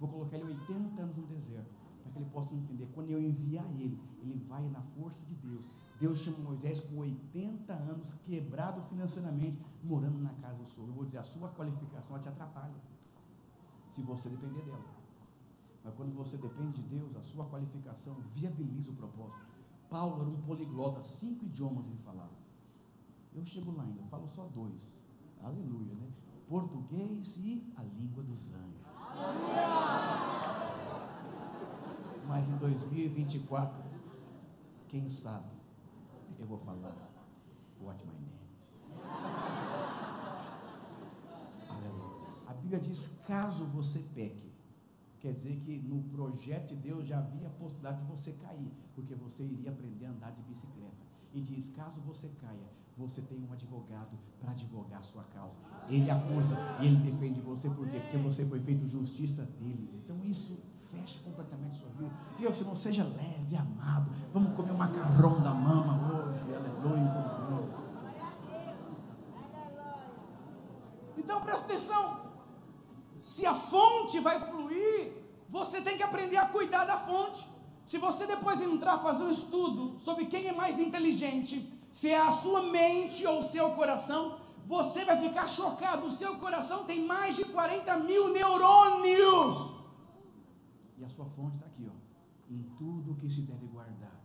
Vou 0.00 0.08
colocar 0.08 0.36
ele 0.36 0.58
80 0.68 1.00
anos 1.00 1.16
no 1.16 1.22
deserto, 1.22 1.70
para 2.02 2.12
que 2.12 2.18
ele 2.18 2.30
possa 2.30 2.52
entender. 2.52 2.88
Quando 2.92 3.10
eu 3.10 3.20
enviar 3.20 3.64
ele, 3.78 3.96
ele 4.20 4.44
vai 4.48 4.68
na 4.68 4.82
força 4.82 5.24
de 5.24 5.34
Deus. 5.36 5.64
Deus 6.00 6.18
chama 6.18 6.38
Moisés 6.38 6.80
com 6.80 6.96
80 6.96 7.72
anos, 7.72 8.14
quebrado 8.24 8.82
financeiramente, 8.88 9.56
morando 9.84 10.18
na 10.18 10.32
casa 10.34 10.56
do 10.56 10.66
Senhor. 10.66 10.88
Eu 10.88 10.94
vou 10.94 11.04
dizer: 11.04 11.18
a 11.18 11.22
sua 11.22 11.48
qualificação 11.50 12.18
te 12.18 12.28
atrapalha, 12.28 12.74
se 13.94 14.02
você 14.02 14.28
depender 14.28 14.62
dela. 14.62 15.00
Mas 15.84 15.94
quando 15.94 16.12
você 16.16 16.36
depende 16.36 16.82
de 16.82 16.88
Deus, 16.88 17.16
a 17.16 17.22
sua 17.22 17.44
qualificação 17.46 18.16
viabiliza 18.34 18.90
o 18.90 18.94
propósito. 18.94 19.46
Paulo 19.88 20.22
era 20.22 20.30
um 20.30 20.42
poliglota, 20.42 21.02
cinco 21.04 21.44
idiomas 21.44 21.86
ele 21.86 21.98
falava. 22.04 22.39
Eu 23.34 23.44
chego 23.44 23.76
lá 23.76 23.84
ainda, 23.84 24.02
falo 24.04 24.28
só 24.28 24.44
dois. 24.46 24.92
Aleluia, 25.42 25.94
né? 25.94 26.08
Português 26.48 27.36
e 27.36 27.72
a 27.76 27.82
língua 27.82 28.22
dos 28.22 28.48
anjos. 28.48 28.80
Mas 32.26 32.48
em 32.48 32.56
2024, 32.58 33.82
quem 34.88 35.08
sabe, 35.08 35.50
eu 36.38 36.46
vou 36.46 36.58
falar 36.58 37.10
What 37.80 38.04
my 38.04 38.12
name. 38.12 38.30
Aleluia. 41.68 42.28
A 42.46 42.54
Bíblia 42.54 42.80
diz: 42.80 43.08
caso 43.26 43.64
você 43.66 44.00
peque, 44.14 44.52
quer 45.20 45.32
dizer 45.32 45.56
que 45.60 45.78
no 45.78 46.02
projeto 46.10 46.74
de 46.74 46.76
Deus 46.76 47.06
já 47.06 47.18
havia 47.18 47.46
a 47.46 47.50
possibilidade 47.50 48.00
de 48.02 48.10
você 48.10 48.32
cair, 48.32 48.70
porque 48.94 49.14
você 49.14 49.44
iria 49.44 49.70
aprender 49.70 50.06
a 50.06 50.10
andar 50.10 50.32
de 50.32 50.42
bicicleta. 50.42 51.09
E 51.32 51.40
diz: 51.40 51.68
caso 51.70 52.00
você 52.00 52.28
caia, 52.40 52.70
você 52.96 53.22
tem 53.22 53.38
um 53.42 53.52
advogado 53.52 54.18
para 54.40 54.50
advogar 54.50 55.00
a 55.00 55.02
sua 55.02 55.24
causa. 55.24 55.56
Ele 55.88 56.10
acusa 56.10 56.56
e 56.80 56.86
ele 56.86 56.96
defende 56.96 57.40
você, 57.40 57.68
por 57.70 57.88
quê? 57.88 58.00
Porque 58.00 58.18
você 58.18 58.44
foi 58.44 58.60
feito 58.60 58.86
justiça 58.86 59.44
dele. 59.58 60.02
Então 60.02 60.22
isso 60.24 60.58
fecha 60.90 61.20
completamente 61.20 61.76
sua 61.76 61.88
vida. 61.90 62.10
Deus, 62.38 62.58
irmão, 62.58 62.74
seja 62.74 63.04
leve, 63.04 63.56
amado. 63.56 64.10
Vamos 64.32 64.54
comer 64.54 64.72
o 64.72 64.78
macarrão 64.78 65.40
da 65.40 65.54
mama 65.54 66.12
hoje. 66.12 66.40
Aleluia. 66.54 67.30
Então 71.16 71.40
presta 71.42 71.64
atenção. 71.64 72.20
Se 73.22 73.46
a 73.46 73.54
fonte 73.54 74.18
vai 74.20 74.40
fluir, 74.40 75.12
você 75.48 75.80
tem 75.80 75.96
que 75.96 76.02
aprender 76.02 76.36
a 76.36 76.46
cuidar 76.46 76.84
da 76.84 76.98
fonte. 76.98 77.46
Se 77.90 77.98
você 77.98 78.24
depois 78.24 78.62
entrar 78.62 78.98
fazer 79.00 79.24
um 79.24 79.30
estudo 79.32 79.98
sobre 80.04 80.26
quem 80.26 80.46
é 80.46 80.52
mais 80.52 80.78
inteligente, 80.78 81.68
se 81.90 82.08
é 82.08 82.20
a 82.20 82.30
sua 82.30 82.62
mente 82.62 83.26
ou 83.26 83.40
o 83.40 83.48
seu 83.48 83.72
coração, 83.72 84.38
você 84.64 85.04
vai 85.04 85.16
ficar 85.16 85.48
chocado. 85.48 86.06
O 86.06 86.10
seu 86.10 86.36
coração 86.36 86.84
tem 86.84 87.04
mais 87.04 87.34
de 87.34 87.44
40 87.44 87.96
mil 87.96 88.28
neurônios. 88.32 89.72
E 90.98 91.04
a 91.04 91.08
sua 91.08 91.24
fonte 91.30 91.56
está 91.56 91.66
aqui, 91.66 91.90
ó. 91.92 91.96
Em 92.48 92.62
tudo 92.78 93.16
que 93.16 93.28
se 93.28 93.42
deve 93.42 93.66
guardar, 93.66 94.20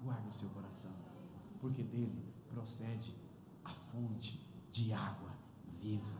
guarda 0.00 0.28
o 0.30 0.34
seu 0.34 0.50
coração, 0.50 0.92
porque 1.60 1.82
dele 1.82 2.24
procede 2.48 3.16
a 3.64 3.70
fonte 3.90 4.48
de 4.70 4.92
água 4.92 5.32
viva. 5.80 6.18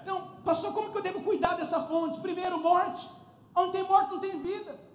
Então, 0.00 0.36
pastor, 0.42 0.72
como 0.72 0.90
que 0.90 0.96
eu 0.96 1.02
devo 1.02 1.22
cuidar 1.22 1.54
dessa 1.56 1.82
fonte? 1.82 2.18
Primeiro, 2.18 2.58
morte. 2.58 3.06
Onde 3.54 3.72
tem 3.72 3.86
morte, 3.86 4.10
não 4.12 4.20
tem 4.20 4.40
vida. 4.40 4.91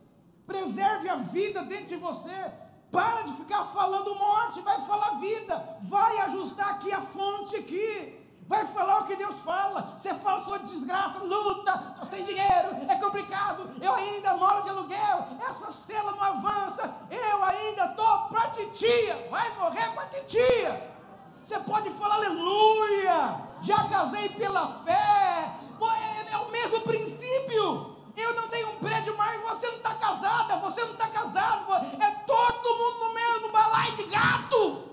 Preserve 0.47 1.09
a 1.09 1.17
vida 1.17 1.61
dentro 1.63 1.87
de 1.87 1.95
você. 1.97 2.51
Para 2.89 3.21
de 3.23 3.33
ficar 3.33 3.65
falando 3.65 4.15
morte, 4.15 4.61
vai 4.61 4.79
falar 4.87 5.19
vida. 5.19 5.77
Vai 5.81 6.17
ajustar 6.19 6.69
aqui 6.69 6.91
a 6.93 7.01
fonte 7.01 7.57
aqui. 7.57 8.17
Vai 8.47 8.65
falar 8.65 8.99
o 8.99 9.05
que 9.05 9.15
Deus 9.17 9.37
fala. 9.41 9.97
Você 9.99 10.13
fala 10.13 10.41
sua 10.45 10.59
desgraça, 10.59 11.19
luta, 11.19 11.83
estou 11.89 12.05
sem 12.05 12.23
dinheiro, 12.23 12.69
é 12.87 12.95
complicado. 12.95 13.69
Eu 13.81 13.93
ainda 13.93 14.37
moro 14.37 14.63
de 14.63 14.69
aluguel. 14.69 15.27
Essa 15.49 15.69
cela 15.69 16.13
não 16.13 16.23
avança. 16.23 16.95
Eu 17.11 17.43
ainda 17.43 17.87
estou 17.87 18.19
para 18.29 18.49
titia. 18.51 19.27
Vai 19.29 19.53
morrer 19.57 19.91
para 19.93 20.05
titia. 20.05 20.97
Você 21.43 21.59
pode 21.59 21.89
falar 21.91 22.15
aleluia. 22.15 23.41
Já 23.61 23.83
casei 23.89 24.29
pela 24.29 24.81
fé. 24.85 25.51
É, 25.79 26.33
é 26.33 26.37
o 26.37 26.49
mesmo 26.49 26.81
princípio. 26.81 27.97
Eu 28.15 28.33
não 28.33 28.47
tenho 28.47 28.69
um 28.69 28.77
prédio 28.77 29.15
você 29.47 29.67
não 29.67 29.77
está 29.77 29.95
casada, 29.95 30.59
você 30.59 30.83
não 30.83 30.93
está 30.93 31.09
casado. 31.09 31.73
É 32.01 32.11
todo 32.25 32.77
mundo 32.79 33.07
no 33.07 33.13
mesmo 33.13 33.51
balai 33.51 33.95
de 33.95 34.03
gato. 34.03 34.89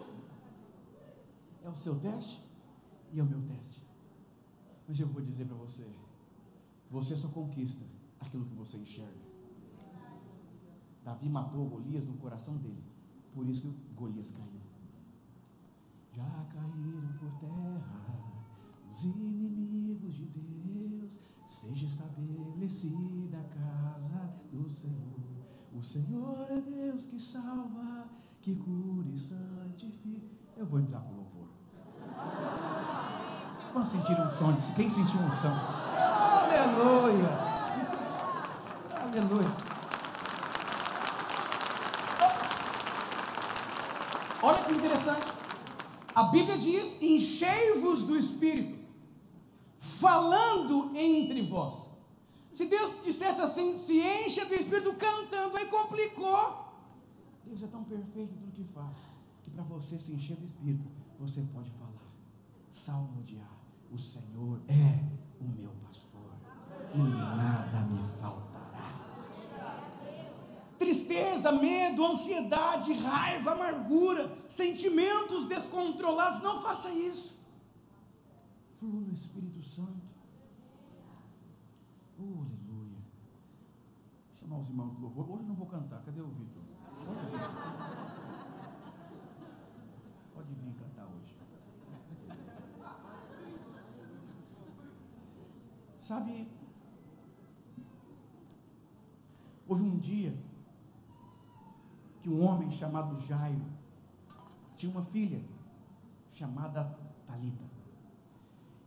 É 1.62 1.68
o 1.68 1.74
seu 1.74 1.96
teste 1.96 2.40
e 3.12 3.20
é 3.20 3.22
o 3.22 3.26
meu 3.26 3.42
teste. 3.42 3.82
Mas 4.86 5.00
eu 5.00 5.06
vou 5.08 5.22
dizer 5.22 5.46
para 5.46 5.56
você: 5.56 5.86
você 6.90 7.16
só 7.16 7.28
conquista 7.28 7.84
aquilo 8.20 8.44
que 8.44 8.54
você 8.54 8.76
enxerga. 8.76 9.24
Davi 11.04 11.28
matou 11.28 11.66
Golias 11.66 12.04
no 12.06 12.14
coração 12.14 12.56
dele, 12.56 12.82
por 13.34 13.46
isso 13.46 13.74
Golias 13.94 14.30
caiu. 14.30 14.60
Já 16.12 16.46
caíram 16.52 17.12
por 17.18 17.30
terra 17.40 18.04
os 18.90 19.04
inimigos 19.04 20.14
de 20.14 20.24
Deus, 20.26 20.53
Seja 21.64 21.86
estabelecida 21.86 23.38
a 23.38 23.44
casa 23.44 24.34
do 24.52 24.68
Senhor. 24.68 25.14
O 25.72 25.82
Senhor 25.82 26.46
é 26.50 26.60
Deus 26.60 27.06
que 27.06 27.18
salva, 27.18 28.06
que 28.42 28.54
cura 28.54 29.08
e 29.08 29.18
santifica. 29.18 30.36
Eu 30.58 30.66
vou 30.66 30.78
entrar 30.78 31.00
com 31.00 31.14
louvor. 31.14 31.48
Vamos 33.72 33.88
sentir 33.88 34.12
um 34.12 34.30
som. 34.30 34.54
Quem 34.76 34.90
sentiu 34.90 35.20
um 35.20 35.32
som? 35.32 35.48
Aleluia! 36.42 37.30
Aleluia! 39.00 39.56
Olha 44.42 44.64
que 44.64 44.72
interessante. 44.72 45.28
A 46.14 46.24
Bíblia 46.24 46.58
diz: 46.58 46.94
enchei-vos 47.00 48.02
do 48.02 48.18
Espírito 48.18 48.83
falando 50.04 50.94
entre 50.94 51.40
vós. 51.42 51.74
Se 52.54 52.66
Deus 52.66 53.02
dissesse 53.02 53.40
assim, 53.40 53.78
se 53.80 53.98
encha 53.98 54.44
do 54.44 54.54
Espírito 54.54 54.92
cantando, 54.94 55.56
aí 55.56 55.66
complicou. 55.66 56.62
Deus 57.46 57.62
é 57.62 57.66
tão 57.66 57.82
perfeito 57.84 58.34
em 58.34 58.36
tudo 58.36 58.52
que 58.52 58.64
faz, 58.64 58.96
que 59.42 59.50
para 59.50 59.64
você 59.64 59.98
se 59.98 60.12
encher 60.12 60.36
do 60.36 60.44
Espírito, 60.44 60.88
você 61.18 61.42
pode 61.54 61.70
falar, 61.72 62.12
salmodiar, 62.72 63.56
o 63.90 63.98
Senhor 63.98 64.60
é 64.68 65.42
o 65.42 65.48
meu 65.58 65.70
pastor, 65.86 66.30
e 66.94 66.98
nada 66.98 67.80
me 67.86 68.06
faltará. 68.20 68.54
Tristeza, 70.78 71.50
medo, 71.50 72.04
ansiedade, 72.04 72.92
raiva, 72.92 73.52
amargura, 73.52 74.36
sentimentos 74.48 75.46
descontrolados, 75.46 76.42
não 76.42 76.60
faça 76.60 76.90
isso. 76.90 77.34
Flua 78.78 79.00
no 79.00 79.12
Espírito 79.12 79.62
Santo. 79.62 80.04
Oh, 82.18 82.22
aleluia. 82.22 82.98
Vou 84.42 84.43
chamar 84.54 84.58
os 84.60 84.68
irmãos 84.68 84.92
do 84.94 85.00
louvor. 85.00 85.30
Hoje 85.30 85.44
não 85.44 85.54
vou 85.54 85.66
cantar. 85.66 86.00
Cadê 86.02 86.20
o 86.20 86.28
Vitor? 86.28 86.62
Pode 87.04 87.26
vir. 87.26 87.40
Pode 90.34 90.54
vir 90.54 90.74
cantar 90.74 91.06
hoje. 91.06 91.36
Sabe, 96.00 96.48
houve 99.66 99.82
um 99.82 99.98
dia 99.98 100.36
que 102.22 102.28
um 102.28 102.44
homem 102.44 102.70
chamado 102.70 103.18
Jairo 103.20 103.64
tinha 104.76 104.92
uma 104.92 105.02
filha 105.02 105.40
chamada 106.32 106.98
Talita. 107.26 107.64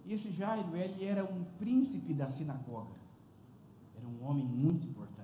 E 0.06 0.14
esse 0.14 0.32
Jairo, 0.32 0.76
ele 0.76 1.04
era 1.04 1.26
um 1.26 1.44
príncipe 1.58 2.14
da 2.14 2.30
sinagoga. 2.30 2.96
Era 3.96 4.08
um 4.08 4.24
homem 4.24 4.46
muito 4.46 4.86
importante. 4.86 5.17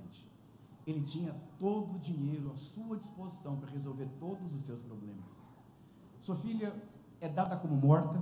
Ele 0.85 1.01
tinha 1.01 1.33
todo 1.59 1.95
o 1.95 1.99
dinheiro 1.99 2.51
à 2.51 2.57
sua 2.57 2.97
disposição 2.97 3.57
para 3.57 3.71
resolver 3.71 4.07
todos 4.19 4.53
os 4.53 4.63
seus 4.63 4.81
problemas. 4.81 5.25
Sua 6.21 6.35
filha 6.35 6.73
é 7.21 7.29
dada 7.29 7.55
como 7.55 7.75
morta, 7.75 8.21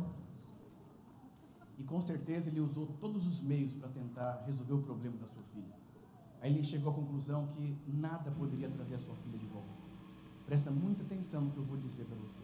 e 1.77 1.83
com 1.83 1.99
certeza 1.99 2.49
ele 2.49 2.59
usou 2.59 2.85
todos 2.99 3.25
os 3.25 3.41
meios 3.41 3.73
para 3.73 3.89
tentar 3.89 4.43
resolver 4.45 4.73
o 4.73 4.81
problema 4.83 5.17
da 5.17 5.27
sua 5.27 5.41
filha. 5.53 5.75
Aí 6.41 6.53
ele 6.53 6.63
chegou 6.63 6.91
à 6.91 6.95
conclusão 6.95 7.47
que 7.47 7.75
nada 7.87 8.29
poderia 8.31 8.69
trazer 8.69 8.95
a 8.95 8.99
sua 8.99 9.15
filha 9.15 9.37
de 9.37 9.47
volta. 9.47 9.69
Presta 10.45 10.69
muita 10.69 11.03
atenção 11.03 11.41
no 11.41 11.51
que 11.51 11.57
eu 11.57 11.63
vou 11.63 11.77
dizer 11.77 12.05
para 12.05 12.17
você. 12.17 12.43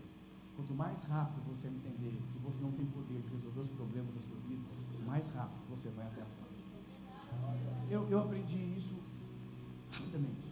Quanto 0.55 0.73
mais 0.73 1.03
rápido 1.03 1.43
você 1.55 1.67
entender 1.67 2.19
que 2.31 2.39
você 2.39 2.59
não 2.61 2.71
tem 2.71 2.85
poder 2.87 3.21
de 3.21 3.29
resolver 3.29 3.59
os 3.59 3.69
problemas 3.69 4.15
da 4.15 4.21
sua 4.21 4.37
vida, 4.47 4.65
mais 5.07 5.29
rápido 5.29 5.61
você 5.69 5.89
vai 5.89 6.05
até 6.05 6.21
a 6.21 6.25
fonte. 6.25 6.65
Eu, 7.89 8.07
eu 8.09 8.19
aprendi 8.19 8.75
isso 8.75 8.95
rapidamente. 9.91 10.47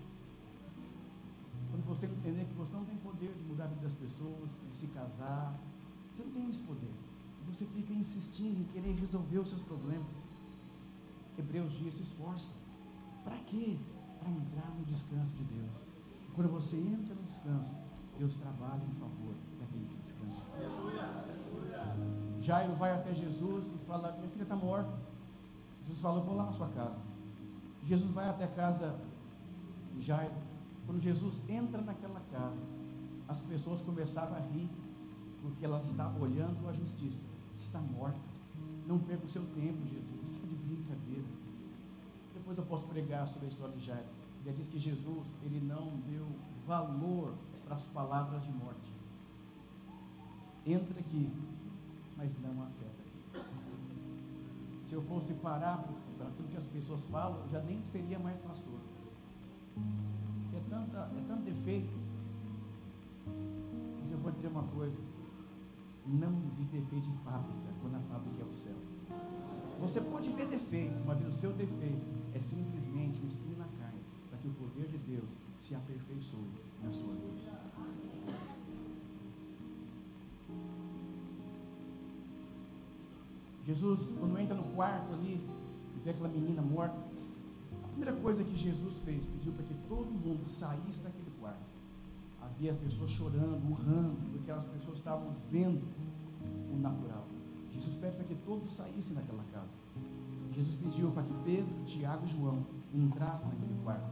Quando 1.72 1.86
você 1.86 2.06
entender 2.06 2.46
que 2.46 2.54
você 2.54 2.74
não 2.74 2.86
tem 2.86 2.98
poder 2.98 3.34
de 3.34 3.44
mudar 3.44 3.66
a 3.66 3.68
vida 3.68 3.82
das 3.82 3.94
pessoas, 3.94 4.50
de 4.70 4.76
se 4.76 4.88
casar, 4.88 5.60
você 6.14 6.24
não 6.24 6.32
tem 6.32 6.50
esse 6.50 6.62
poder 6.64 6.94
você 7.48 7.66
fica 7.66 7.94
insistindo 7.94 8.60
em 8.60 8.64
querer 8.66 8.94
resolver 8.96 9.40
os 9.40 9.50
seus 9.50 9.62
problemas. 9.62 10.12
Hebreus 11.38 11.74
diz: 11.74 11.96
se 11.96 12.04
esforça. 12.04 12.54
Para 13.24 13.38
quê? 13.38 13.78
Para 14.20 14.30
entrar 14.30 14.70
no 14.78 14.86
descanso 14.86 15.36
de 15.36 15.44
Deus. 15.44 15.72
Quando 16.34 16.50
você 16.50 16.76
entra 16.76 17.14
no 17.14 17.24
descanso, 17.24 17.72
Deus 18.18 18.36
trabalha 18.36 18.84
em 18.84 18.96
favor 18.96 19.36
daqueles 19.60 19.90
que 19.90 19.96
descansam. 19.98 20.46
Jairo 22.42 22.76
vai 22.76 22.92
até 22.94 23.14
Jesus 23.14 23.68
e 23.68 23.78
fala: 23.86 24.12
Minha 24.18 24.30
filha 24.30 24.44
está 24.44 24.56
morta. 24.56 24.92
Jesus 25.84 26.02
fala: 26.02 26.20
Eu 26.20 26.26
vou 26.26 26.36
lá 26.36 26.46
na 26.46 26.54
sua 26.54 26.68
casa. 26.70 26.98
Jesus 27.84 28.12
vai 28.12 28.28
até 28.28 28.46
a 28.46 28.50
casa 28.50 29.00
Jairo. 30.02 30.34
Quando 30.86 31.00
Jesus 31.02 31.44
entra 31.50 31.82
naquela 31.82 32.22
casa, 32.32 32.62
as 33.28 33.42
pessoas 33.42 33.82
começaram 33.82 34.36
a 34.36 34.40
rir, 34.40 34.70
porque 35.42 35.66
elas 35.66 35.86
estavam 35.90 36.22
olhando 36.22 36.68
a 36.68 36.74
justiça 36.74 37.24
está 37.58 37.80
morta. 37.80 38.20
Não 38.88 39.00
perca 39.00 39.26
o 39.26 39.30
seu 39.30 39.44
tempo, 39.48 39.86
Jesus. 39.88 40.32
Está 40.32 40.48
de 40.48 40.56
brincadeira. 40.56 41.26
Depois 42.34 42.58
eu 42.58 42.66
posso 42.66 42.88
pregar 42.88 43.28
sobre 43.28 43.48
a 43.48 43.50
história 43.50 43.76
de 43.76 43.86
Jairo. 43.86 44.06
Já 44.46 44.52
diz 44.52 44.68
que 44.68 44.78
Jesus, 44.78 45.28
ele 45.42 45.60
não 45.60 45.98
deu 46.08 46.26
valor 46.68 47.34
para 47.66 47.76
as 47.76 47.84
palavras 47.84 48.44
de 48.44 48.52
morte. 48.52 48.94
Entra 50.66 51.00
aqui, 51.00 51.32
mas 52.16 52.32
não 52.42 52.64
afeta 52.64 53.02
aqui. 53.02 53.46
Se 54.88 54.94
eu 54.94 55.02
fosse 55.04 55.34
parar 55.36 55.84
para 56.18 56.28
aquilo 56.28 56.48
que 56.48 56.58
as 56.58 56.68
pessoas 56.68 57.06
falam, 57.08 57.48
já 57.50 57.60
nem 57.62 57.82
seria 57.82 58.20
mais 58.20 58.38
pastor. 58.40 58.80
É, 60.54 60.62
tanta, 60.70 60.98
é 61.00 61.24
tanto 61.28 61.44
defeito. 61.44 61.94
Mas 64.02 64.12
eu 64.12 64.18
vou 64.20 64.32
dizer 64.32 64.48
uma 64.48 64.64
coisa 64.64 65.16
não 66.08 66.44
existe 66.48 66.72
defeito 66.72 67.10
em 67.10 67.18
fábrica, 67.24 67.74
quando 67.82 67.96
a 67.96 68.00
fábrica 68.02 68.42
é 68.42 68.46
o 68.46 68.56
céu. 68.56 68.76
Você 69.80 70.00
pode 70.02 70.30
ver 70.30 70.48
defeito, 70.48 70.96
mas 71.06 71.26
o 71.26 71.32
seu 71.32 71.52
defeito 71.54 72.06
é 72.34 72.40
simplesmente 72.40 73.22
um 73.24 73.28
espinho 73.28 73.58
na 73.58 73.66
carne, 73.66 74.00
para 74.30 74.38
que 74.40 74.48
o 74.48 74.52
poder 74.52 74.88
de 74.88 74.98
Deus 75.00 75.38
se 75.60 75.76
aperfeiçoe 75.76 76.48
na 76.84 76.94
sua 76.94 77.14
vida. 77.14 77.56
Jesus, 83.66 84.16
quando 84.20 84.38
entra 84.38 84.56
no 84.56 84.64
quarto 84.76 85.12
ali 85.14 85.44
e 85.96 86.00
vê 86.04 86.12
aquela 86.12 86.30
menina 86.30 86.62
morta, 86.62 86.96
primeira 87.96 88.14
coisa 88.22 88.44
que 88.44 88.56
Jesus 88.56 88.98
fez, 89.06 89.26
pediu 89.26 89.54
para 89.54 89.64
que 89.64 89.74
todo 89.88 90.06
mundo 90.06 90.48
saísse 90.48 91.00
daquele 91.02 91.32
quarto 91.40 91.76
havia 92.46 92.74
pessoas 92.74 93.12
chorando, 93.12 93.70
urrando, 93.70 94.16
porque 94.22 94.40
aquelas 94.40 94.66
pessoas 94.66 94.98
estavam 94.98 95.36
vendo 95.52 95.84
o 96.72 96.78
natural. 96.78 97.26
Jesus 97.72 97.96
pede 97.98 98.16
para 98.16 98.26
que 98.26 98.36
todos 98.36 98.72
saíssem 98.74 99.16
daquela 99.16 99.44
casa. 99.52 99.74
Jesus 100.54 100.76
pediu 100.76 101.12
para 101.12 101.24
que 101.24 101.34
Pedro, 101.44 101.74
Tiago 101.86 102.26
e 102.26 102.30
João 102.30 102.66
entrassem 102.94 103.48
naquele 103.50 103.76
quarto. 103.84 104.10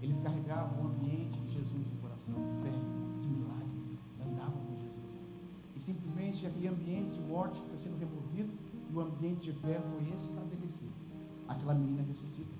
Eles 0.00 0.20
carregavam 0.20 0.84
o 0.84 0.86
ambiente 0.88 1.38
de 1.40 1.54
Jesus 1.54 1.86
no 1.92 2.00
coração, 2.00 2.34
de 2.34 2.62
fé, 2.62 2.70
de 3.20 3.28
milagres, 3.28 3.98
andavam 4.20 4.60
com 4.66 4.76
Jesus. 4.78 5.20
E 5.74 5.80
simplesmente 5.80 6.46
aquele 6.46 6.68
ambiente 6.68 7.14
de 7.14 7.20
morte 7.20 7.60
foi 7.68 7.78
sendo 7.78 7.98
removido 7.98 8.52
e 8.88 8.94
o 8.94 9.00
ambiente 9.00 9.50
de 9.50 9.52
fé 9.58 9.80
foi 9.80 10.14
estabelecido. 10.14 10.92
Aquela 11.48 11.74
menina 11.74 12.02
ressuscita. 12.02 12.59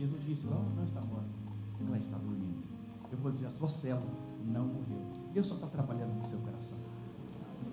Jesus 0.00 0.24
disse: 0.24 0.46
Ela 0.46 0.64
não 0.74 0.82
está 0.82 1.02
morta, 1.02 1.28
ela 1.86 1.98
está 1.98 2.16
dormindo. 2.16 2.64
Eu 3.12 3.18
vou 3.18 3.30
dizer: 3.30 3.46
a 3.46 3.50
sua 3.50 3.68
célula 3.68 4.10
não 4.46 4.64
morreu. 4.64 5.06
Deus 5.34 5.46
só 5.46 5.56
está 5.56 5.66
trabalhando 5.66 6.14
no 6.14 6.24
seu 6.24 6.38
coração. 6.38 6.78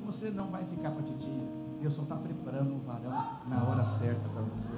Você 0.06 0.30
não 0.30 0.48
vai 0.48 0.66
ficar 0.66 0.92
para 0.92 1.04
titia. 1.04 1.32
Deus 1.80 1.94
só 1.94 2.04
está 2.04 2.18
preparando 2.18 2.74
um 2.74 2.80
varão 2.80 3.40
na 3.48 3.64
hora 3.64 3.86
certa 3.86 4.28
para 4.28 4.42
você. 4.42 4.74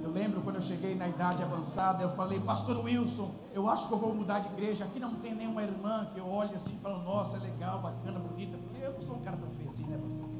Eu 0.00 0.12
lembro 0.12 0.42
quando 0.42 0.56
eu 0.56 0.62
cheguei 0.62 0.94
na 0.94 1.08
idade 1.08 1.42
avançada, 1.42 2.04
eu 2.04 2.14
falei, 2.14 2.38
Pastor 2.38 2.84
Wilson, 2.84 3.34
eu 3.52 3.68
acho 3.68 3.88
que 3.88 3.94
eu 3.94 3.98
vou 3.98 4.14
mudar 4.14 4.38
de 4.38 4.46
igreja. 4.48 4.84
Aqui 4.84 5.00
não 5.00 5.16
tem 5.16 5.34
nenhuma 5.34 5.64
irmã 5.64 6.08
que 6.14 6.20
eu 6.20 6.28
olhe 6.28 6.54
assim 6.54 6.76
e 6.76 6.78
falo, 6.78 7.02
nossa, 7.02 7.36
é 7.38 7.40
legal, 7.40 7.82
bacana, 7.82 8.20
bonita. 8.20 8.56
Porque 8.58 8.80
eu 8.80 9.02
sou 9.02 9.16
um 9.16 9.22
cara 9.22 9.36
tão 9.36 9.50
feio 9.50 9.68
assim, 9.68 9.84
né, 9.86 9.98
pastor? 9.98 10.35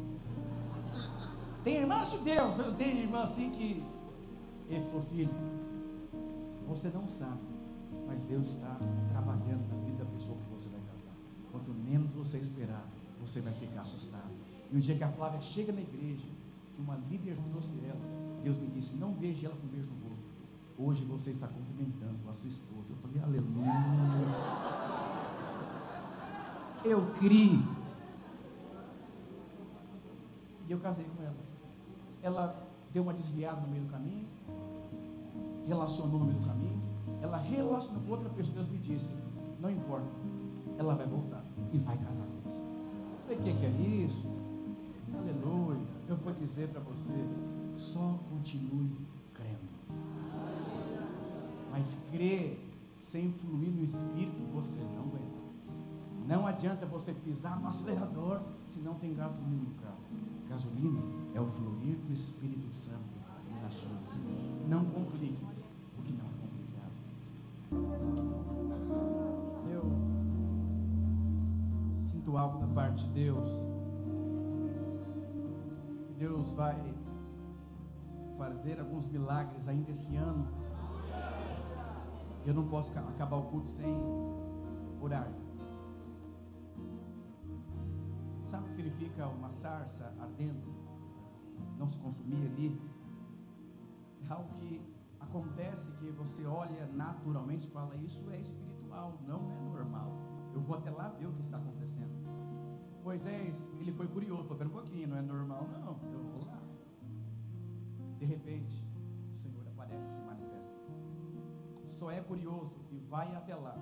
Tem 1.66 1.79
irmãs 1.79 2.12
de 2.12 2.18
Deus, 2.18 2.55
mas 2.57 2.76
tem 2.76 3.00
irmã 3.00 3.24
assim 3.24 3.50
que. 3.50 3.83
Ele 4.68 4.85
falou, 4.87 5.02
filho, 5.02 5.31
você 6.68 6.88
não 6.88 7.09
sabe 7.09 7.57
mas 8.07 8.20
Deus 8.29 8.46
está 8.48 8.79
trabalhando 9.11 9.66
na 9.68 9.76
vida 9.85 10.05
da 10.05 10.11
pessoa 10.11 10.38
que 10.38 10.48
você 10.50 10.68
vai 10.68 10.81
casar. 10.83 11.12
Quanto 11.50 11.72
menos 11.72 12.12
você 12.12 12.38
esperar, 12.38 12.86
você 13.20 13.41
vai 13.41 13.53
ficar 13.55 13.80
assustado. 13.80 14.30
E 14.70 14.76
o 14.76 14.80
dia 14.80 14.97
que 14.97 15.03
a 15.03 15.11
Flávia 15.11 15.41
chega 15.41 15.72
na 15.72 15.80
igreja, 15.80 16.26
que 16.74 16.80
uma 16.80 16.97
líder 17.11 17.36
trouxe 17.51 17.74
ela, 17.84 18.01
Deus 18.43 18.57
me 18.59 18.68
disse: 18.68 18.97
Não 18.97 19.12
beije 19.12 19.45
ela 19.47 19.57
com 19.57 19.66
beijo 19.66 19.91
no 19.91 20.09
rosto. 20.09 20.24
Hoje 20.78 21.05
você 21.05 21.30
está 21.30 21.49
cumprimentando 21.49 22.30
a 22.30 22.34
sua 22.34 22.49
esposa. 22.49 22.93
Eu 22.93 22.97
falei: 22.97 23.22
Aleluia. 23.22 23.72
Eu 26.84 27.07
criei. 27.14 27.59
E 30.68 30.72
eu 30.72 30.78
casei 30.78 31.05
com 31.05 31.22
ela. 31.22 31.55
Ela 32.27 32.45
deu 32.93 33.03
uma 33.05 33.12
desviada 33.12 33.61
no 33.61 33.68
meio 33.68 33.85
do 33.85 33.91
caminho, 33.91 34.27
relacionou 35.68 36.18
no 36.18 36.27
meio 36.27 36.41
do 36.41 36.47
caminho 36.47 36.87
ela 37.22 37.39
relaciona 37.39 37.99
com 38.01 38.11
outra 38.11 38.29
pessoa, 38.31 38.55
Deus 38.55 38.68
me 38.68 38.79
disse, 38.79 39.11
não 39.61 39.70
importa, 39.70 40.07
ela 40.79 40.95
vai 40.95 41.07
voltar 41.07 41.45
e 41.72 41.79
vai 41.79 41.97
casar 41.99 42.24
com 42.24 42.51
você. 42.51 43.33
Eu 43.33 43.37
falei, 43.37 43.39
o 43.39 43.43
que, 43.43 43.61
que 43.61 43.66
é 43.66 44.05
isso? 44.05 44.24
Aleluia. 45.18 45.81
Eu 46.09 46.16
vou 46.16 46.33
dizer 46.35 46.68
para 46.68 46.81
você, 46.81 47.12
só 47.77 48.18
continue 48.31 48.97
crendo. 49.35 49.59
Mas 51.72 51.97
crer 52.12 52.61
sem 53.01 53.33
fluir 53.33 53.70
no 53.70 53.83
Espírito, 53.83 54.53
você 54.55 54.81
não 54.95 55.03
aguenta. 55.03 55.37
Não 56.29 56.47
adianta 56.47 56.87
você 56.87 57.12
pisar 57.12 57.61
no 57.61 57.68
acelerador 57.68 58.41
se 58.68 58.81
não 58.81 58.95
tem 58.95 59.14
gasolina 59.14 59.62
no 59.62 59.74
carro. 59.83 59.97
Gasolina 60.49 61.01
é 61.34 61.40
o 61.40 61.47
fluir 61.47 61.97
do 61.99 62.12
Espírito 62.12 62.72
Santo 62.72 63.16
na 63.62 63.70
sua 63.70 63.90
vida. 63.90 64.68
Não 64.68 64.84
complique 64.84 65.44
o 65.99 66.03
que 66.03 66.12
não 66.12 66.24
é 66.24 66.30
complicado. 66.40 66.92
Eu 69.70 69.82
sinto 72.09 72.36
algo 72.36 72.59
da 72.59 72.66
parte 72.68 73.05
de 73.05 73.11
Deus. 73.11 73.51
Que 76.07 76.14
Deus 76.14 76.53
vai 76.55 76.94
fazer 78.38 78.78
alguns 78.80 79.07
milagres 79.09 79.66
ainda 79.68 79.90
esse 79.90 80.14
ano. 80.16 80.47
Eu 82.44 82.55
não 82.55 82.68
posso 82.68 82.97
acabar 82.97 83.36
o 83.36 83.42
culto 83.44 83.68
sem 83.68 83.86
orar. 85.01 85.28
Significa 88.77 89.27
uma 89.27 89.51
sarça 89.51 90.12
ardendo? 90.20 90.70
Não 91.79 91.89
se 91.89 91.99
consumir 91.99 92.47
ali? 92.47 92.81
É 94.29 94.33
algo 94.33 94.53
que 94.59 94.83
acontece 95.18 95.91
que 95.93 96.11
você 96.11 96.45
olha 96.45 96.87
naturalmente 96.93 97.66
e 97.66 97.70
fala: 97.70 97.97
Isso 97.97 98.31
é 98.31 98.41
espiritual, 98.41 99.18
não 99.27 99.51
é 99.51 99.61
normal. 99.61 100.12
Eu 100.53 100.61
vou 100.61 100.77
até 100.77 100.91
lá 100.91 101.09
ver 101.09 101.27
o 101.27 101.33
que 101.33 101.41
está 101.41 101.57
acontecendo. 101.57 102.14
Moisés, 103.03 103.66
ele 103.81 103.93
foi 103.93 104.07
curioso, 104.09 104.43
falou: 104.43 104.59
Pera 104.59 104.68
um 104.68 104.72
pouquinho, 104.72 105.09
não 105.09 105.16
é 105.16 105.22
normal, 105.22 105.66
não. 105.68 105.97
Eu 106.12 106.22
vou 106.33 106.45
lá. 106.47 106.61
De 108.18 108.27
repente, 108.27 108.87
o 109.33 109.37
Senhor 109.37 109.66
aparece 109.68 110.07
e 110.07 110.12
se 110.12 110.22
manifesta. 110.22 110.77
Só 111.99 112.11
é 112.11 112.20
curioso 112.20 112.77
e 112.91 112.99
vai 112.99 113.35
até 113.35 113.55
lá 113.55 113.79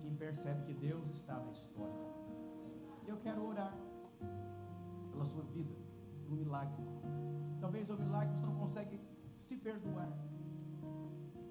quem 0.00 0.16
percebe 0.16 0.64
que 0.64 0.74
Deus 0.74 1.08
está 1.10 1.38
na 1.38 1.50
história. 1.52 2.12
Eu 3.06 3.16
quero 3.18 3.44
orar 3.44 3.76
pela 5.10 5.24
sua 5.24 5.42
vida, 5.44 5.74
um 6.28 6.34
milagre. 6.34 6.84
Talvez 7.60 7.90
o 7.90 7.96
milagre 7.96 8.34
você 8.34 8.46
não 8.46 8.56
consegue 8.56 9.00
se 9.40 9.56
perdoar. 9.56 10.12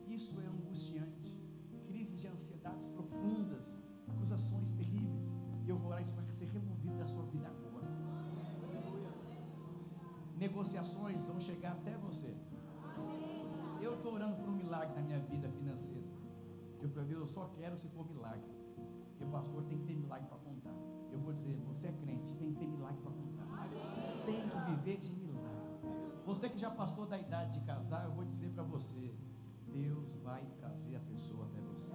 Isso 0.07 0.39
é 0.41 0.45
angustiante. 0.45 1.39
Crises 1.85 2.21
de 2.21 2.27
ansiedades 2.27 2.87
profundas, 2.87 3.63
acusações 4.07 4.71
terríveis. 4.71 5.29
E 5.65 5.69
eu 5.69 5.77
vou 5.77 5.89
orar, 5.89 6.01
isso 6.01 6.13
vai 6.13 6.25
ser 6.25 6.45
removido 6.45 6.97
da 6.97 7.07
sua 7.07 7.23
vida 7.23 7.47
agora 7.47 7.71
negociações 10.41 11.27
vão 11.27 11.39
chegar 11.39 11.73
até 11.73 11.95
você. 11.97 12.35
Eu 13.79 13.93
estou 13.93 14.15
orando 14.15 14.35
por 14.37 14.49
um 14.49 14.55
milagre 14.55 14.95
na 14.95 15.01
minha 15.03 15.19
vida 15.19 15.47
financeira. 15.49 16.07
Eu 16.81 16.89
falei, 16.89 17.09
Deus, 17.09 17.21
eu 17.21 17.27
só 17.27 17.45
quero 17.55 17.77
se 17.77 17.87
for 17.89 18.09
milagre. 18.09 18.49
Porque 19.09 19.23
o 19.23 19.27
pastor 19.27 19.63
tem 19.65 19.77
que 19.77 19.85
ter 19.85 19.95
milagre 19.95 20.27
para. 20.27 20.40
Eu 21.11 21.19
vou 21.19 21.33
dizer, 21.33 21.57
você 21.67 21.87
é 21.87 21.91
crente, 21.91 22.33
tem 22.35 22.53
que 22.53 22.59
ter 22.59 22.67
milagre 22.67 22.99
para 23.01 23.11
contar. 23.11 23.69
Tem 24.25 24.49
que 24.49 24.57
viver 24.71 24.97
de 24.97 25.13
milagre. 25.13 25.41
Você 26.25 26.49
que 26.49 26.57
já 26.57 26.71
passou 26.71 27.05
da 27.05 27.19
idade 27.19 27.59
de 27.59 27.65
casar, 27.65 28.05
eu 28.05 28.11
vou 28.11 28.25
dizer 28.25 28.49
para 28.51 28.63
você, 28.63 29.13
Deus 29.67 30.15
vai 30.23 30.45
trazer 30.59 30.95
a 30.95 30.99
pessoa 30.99 31.45
até 31.45 31.59
você. 31.61 31.91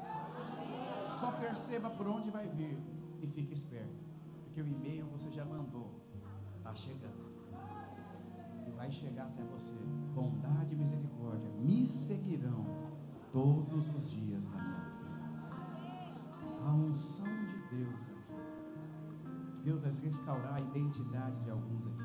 Só 1.21 1.33
perceba 1.33 1.91
por 1.91 2.07
onde 2.07 2.31
vai 2.31 2.49
vir 2.49 2.79
e 3.21 3.27
fique 3.27 3.53
esperto. 3.53 4.05
Porque 4.45 4.61
o 4.61 4.67
e-mail 4.67 5.07
você 5.07 5.31
já 5.31 5.45
mandou. 5.45 6.01
Está 6.59 6.75
chegando 6.75 7.37
vai 8.77 8.91
chegar 8.93 9.25
até 9.25 9.43
você. 9.43 9.75
Bondade 10.15 10.75
e 10.75 10.77
misericórdia 10.77 11.49
me 11.59 11.85
seguirão 11.85 12.65
todos 13.33 13.89
os 13.95 14.11
dias 14.11 14.43
da 14.45 14.63
minha 14.63 14.81
vida. 14.81 15.07
A 16.65 16.73
unção 16.73 17.27
de 17.47 17.77
Deus 17.77 18.09
aqui. 18.11 18.16
Deus 19.67 19.83
vai 19.83 19.93
restaurar 20.01 20.55
a 20.55 20.61
identidade 20.61 21.43
de 21.43 21.51
alguns 21.51 21.85
aqui. 21.89 22.05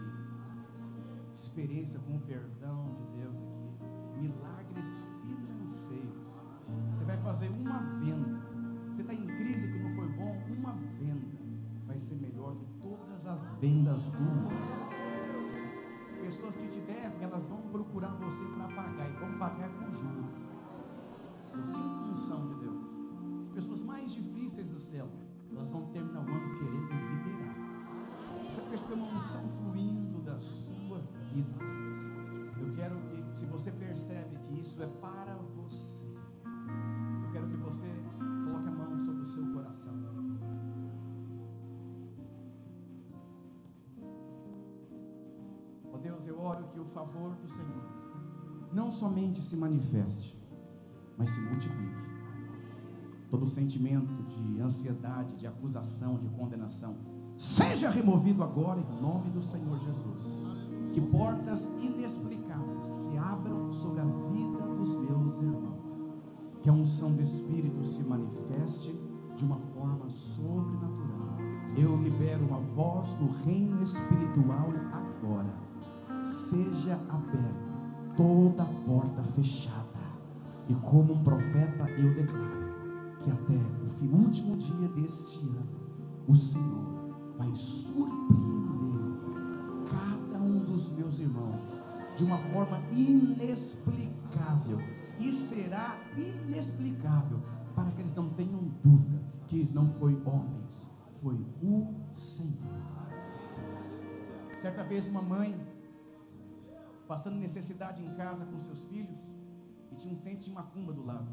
Experiência 1.32 2.00
com 2.00 2.16
o 2.16 2.20
perdão 2.22 2.86
de 2.86 3.22
Deus 3.22 3.36
aqui. 3.38 4.20
Milagres 4.20 4.88
financeiros. 5.22 6.26
Você 6.90 7.06
vai 7.06 7.18
fazer 7.18 7.50
uma 7.50 7.78
venda. 8.00 8.42
Você 8.90 9.02
está 9.04 9.14
em 9.14 9.28
crise 9.28 9.68
que 9.72 9.78
não 9.78 9.96
foi 9.96 10.08
bom? 10.08 10.44
Uma 10.58 10.74
venda 10.74 11.38
vai 11.86 12.00
ser 12.00 12.16
melhor 12.16 12.56
que 12.56 12.66
todas 12.82 13.28
as 13.28 13.44
vendas 13.60 14.06
do 14.06 14.20
mundo 14.20 14.82
pessoas 16.22 16.56
que 16.56 16.68
te 16.68 16.80
devem, 16.82 17.24
elas 17.24 17.46
vão 17.48 17.62
procurar 17.72 18.12
você 18.16 18.46
para 18.56 18.68
pagar 18.68 19.10
e 19.10 19.14
vão 19.14 19.38
pagar 19.38 19.70
oro 46.52 46.66
que 46.74 46.80
o 46.80 46.86
favor 46.86 47.32
do 47.36 47.48
Senhor 47.48 47.92
não 48.74 48.92
somente 48.92 49.40
se 49.42 49.56
manifeste, 49.56 50.38
mas 51.18 51.30
se 51.30 51.40
multiplique. 51.40 52.12
Todo 53.30 53.48
sentimento 53.48 54.24
de 54.24 54.62
ansiedade, 54.62 55.36
de 55.38 55.48
acusação, 55.48 56.18
de 56.18 56.28
condenação, 56.30 56.96
seja 57.38 57.90
removido 57.90 58.44
agora 58.44 58.80
em 58.80 59.02
nome 59.02 59.30
do 59.30 59.42
Senhor 59.42 59.78
Jesus. 59.80 60.24
Que 60.94 61.00
portas 61.00 61.64
inexplicáveis 61.82 62.84
se 62.84 63.18
abram 63.18 63.72
sobre 63.74 64.02
a 64.02 64.06
vida 64.06 64.60
dos 64.76 64.96
meus 64.96 65.36
irmãos. 65.36 65.80
Que 66.62 66.70
a 66.70 66.74
unção 66.74 67.14
do 67.14 67.22
Espírito 67.22 67.84
se 67.84 68.04
manifeste 68.04 68.94
de 69.36 69.46
uma 69.46 69.58
forma 69.74 70.10
sobrenatural. 70.10 71.38
Eu 71.78 71.96
libero 71.96 72.46
uma 72.46 72.60
voz 72.60 73.08
do 73.14 73.28
reino 73.46 73.82
espiritual 73.82 74.70
agora 74.92 75.71
seja 76.32 77.00
aberta 77.10 77.72
toda 78.16 78.66
porta 78.86 79.24
fechada. 79.36 79.82
E 80.68 80.76
como 80.76 81.14
um 81.14 81.24
profeta 81.24 81.90
eu 81.98 82.14
declaro 82.14 82.72
que 83.22 83.32
até 83.32 83.54
o 83.54 84.16
último 84.16 84.58
dia 84.58 84.88
deste 84.90 85.40
ano, 85.40 85.82
o 86.28 86.36
Senhor 86.36 87.36
vai 87.38 87.54
surpreender 87.56 89.18
cada 89.90 90.40
um 90.40 90.60
dos 90.60 90.90
meus 90.92 91.20
irmãos 91.20 91.84
de 92.16 92.24
uma 92.24 92.38
forma 92.38 92.82
inexplicável. 92.92 94.80
E 95.20 95.32
será 95.32 95.98
inexplicável 96.18 97.40
para 97.76 97.92
que 97.92 98.02
eles 98.02 98.16
não 98.16 98.30
tenham 98.30 98.72
dúvida 98.84 99.22
que 99.48 99.70
não 99.74 99.88
foi 100.00 100.20
homens, 100.26 100.88
foi 101.22 101.36
o 101.62 101.94
Senhor. 102.14 102.82
Certa 104.62 104.84
vez 104.84 105.08
uma 105.08 105.22
mãe 105.22 105.56
passando 107.12 107.36
necessidade 107.36 108.02
em 108.02 108.10
casa 108.16 108.46
com 108.46 108.58
seus 108.58 108.86
filhos, 108.86 109.20
e 109.92 109.96
tinha 109.96 110.14
um 110.14 110.18
centro 110.18 110.46
de 110.46 110.52
macumba 110.52 110.94
do 110.94 111.06
lado. 111.06 111.30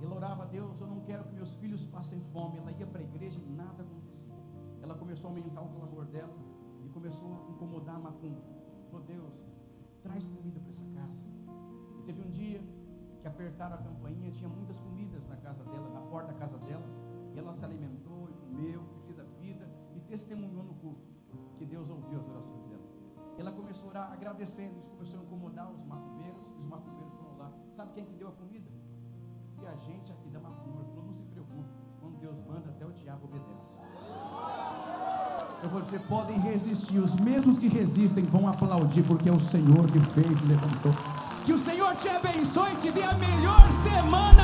Ela 0.00 0.14
orava 0.14 0.44
a 0.44 0.46
Deus, 0.46 0.80
eu 0.80 0.86
não 0.86 1.00
quero 1.00 1.22
que 1.24 1.34
meus 1.34 1.54
filhos 1.56 1.84
passem 1.84 2.18
fome. 2.32 2.56
Ela 2.56 2.72
ia 2.72 2.86
para 2.86 3.00
a 3.00 3.04
igreja 3.04 3.38
e 3.38 3.50
nada 3.50 3.82
acontecia. 3.82 4.34
Ela 4.80 4.94
começou 4.94 5.28
a 5.28 5.30
aumentar 5.34 5.60
o 5.60 5.68
clamor 5.68 6.06
dela 6.06 6.34
e 6.82 6.88
começou 6.88 7.30
a 7.46 7.50
incomodar 7.50 7.96
a 7.96 7.98
macumba. 7.98 8.40
Falou, 8.90 9.04
Deus, 9.04 9.34
traz 10.02 10.26
comida 10.28 10.58
para 10.60 10.70
essa 10.70 10.86
casa. 10.94 11.20
E 11.98 12.02
teve 12.04 12.22
um 12.26 12.30
dia 12.30 12.62
que 13.20 13.28
apertaram 13.28 13.74
a 13.74 13.78
campainha, 13.78 14.30
tinha 14.30 14.48
muitas 14.48 14.78
comidas 14.78 15.26
na 15.28 15.36
casa 15.36 15.62
dela, 15.64 15.90
na 15.90 16.00
porta 16.12 16.32
da 16.32 16.38
casa 16.38 16.56
dela. 16.56 16.86
E 17.34 17.38
ela 17.38 17.52
se 17.52 17.62
alimentou 17.62 18.30
e 18.30 18.34
comeu, 18.46 18.82
feliz 19.02 19.18
a 19.18 19.24
vida 19.42 19.68
e 19.94 20.00
testemunhou 20.00 20.64
no 20.64 20.74
culto 20.76 21.06
que 21.58 21.66
Deus 21.66 21.90
ouviu 21.90 22.18
as 22.18 22.28
orações. 22.28 22.65
Ela 23.38 23.52
começou 23.52 23.88
a 23.88 23.90
orar 23.90 24.12
agradecendo. 24.12 24.78
Isso 24.78 24.90
começou 24.90 25.20
a 25.20 25.22
incomodar 25.22 25.70
os 25.70 25.84
macumbeiros. 25.84 26.42
E 26.54 26.58
os 26.58 26.66
macumbeiros 26.66 27.12
foram 27.14 27.36
lá. 27.38 27.52
Sabe 27.74 27.92
quem 27.92 28.04
que 28.04 28.14
deu 28.14 28.28
a 28.28 28.32
comida? 28.32 28.70
Foi 29.56 29.68
a 29.68 29.76
gente 29.76 30.12
aqui 30.12 30.28
da 30.30 30.40
macumba. 30.40 30.80
Ele 30.80 30.88
falou: 30.90 31.04
não 31.06 31.14
se 31.14 31.26
preocupe. 31.26 31.70
Quando 32.00 32.18
Deus 32.18 32.38
manda, 32.46 32.70
até 32.70 32.86
o 32.86 32.92
diabo 32.92 33.24
obedece. 33.26 33.72
Eu 35.62 35.70
vou 35.70 35.82
dizer: 35.82 36.00
podem 36.06 36.38
resistir. 36.38 36.98
Os 36.98 37.14
mesmos 37.16 37.58
que 37.58 37.68
resistem 37.68 38.24
vão 38.24 38.48
aplaudir, 38.48 39.02
porque 39.06 39.28
é 39.28 39.32
o 39.32 39.40
Senhor 39.40 39.86
que 39.90 40.00
fez 40.00 40.38
e 40.40 40.46
levantou. 40.46 40.92
Que 41.44 41.52
o 41.52 41.58
Senhor 41.58 41.94
te 41.96 42.08
abençoe 42.08 42.72
e 42.72 42.76
te 42.76 42.90
dê 42.90 43.02
a 43.02 43.14
melhor 43.14 43.70
semana. 43.82 44.36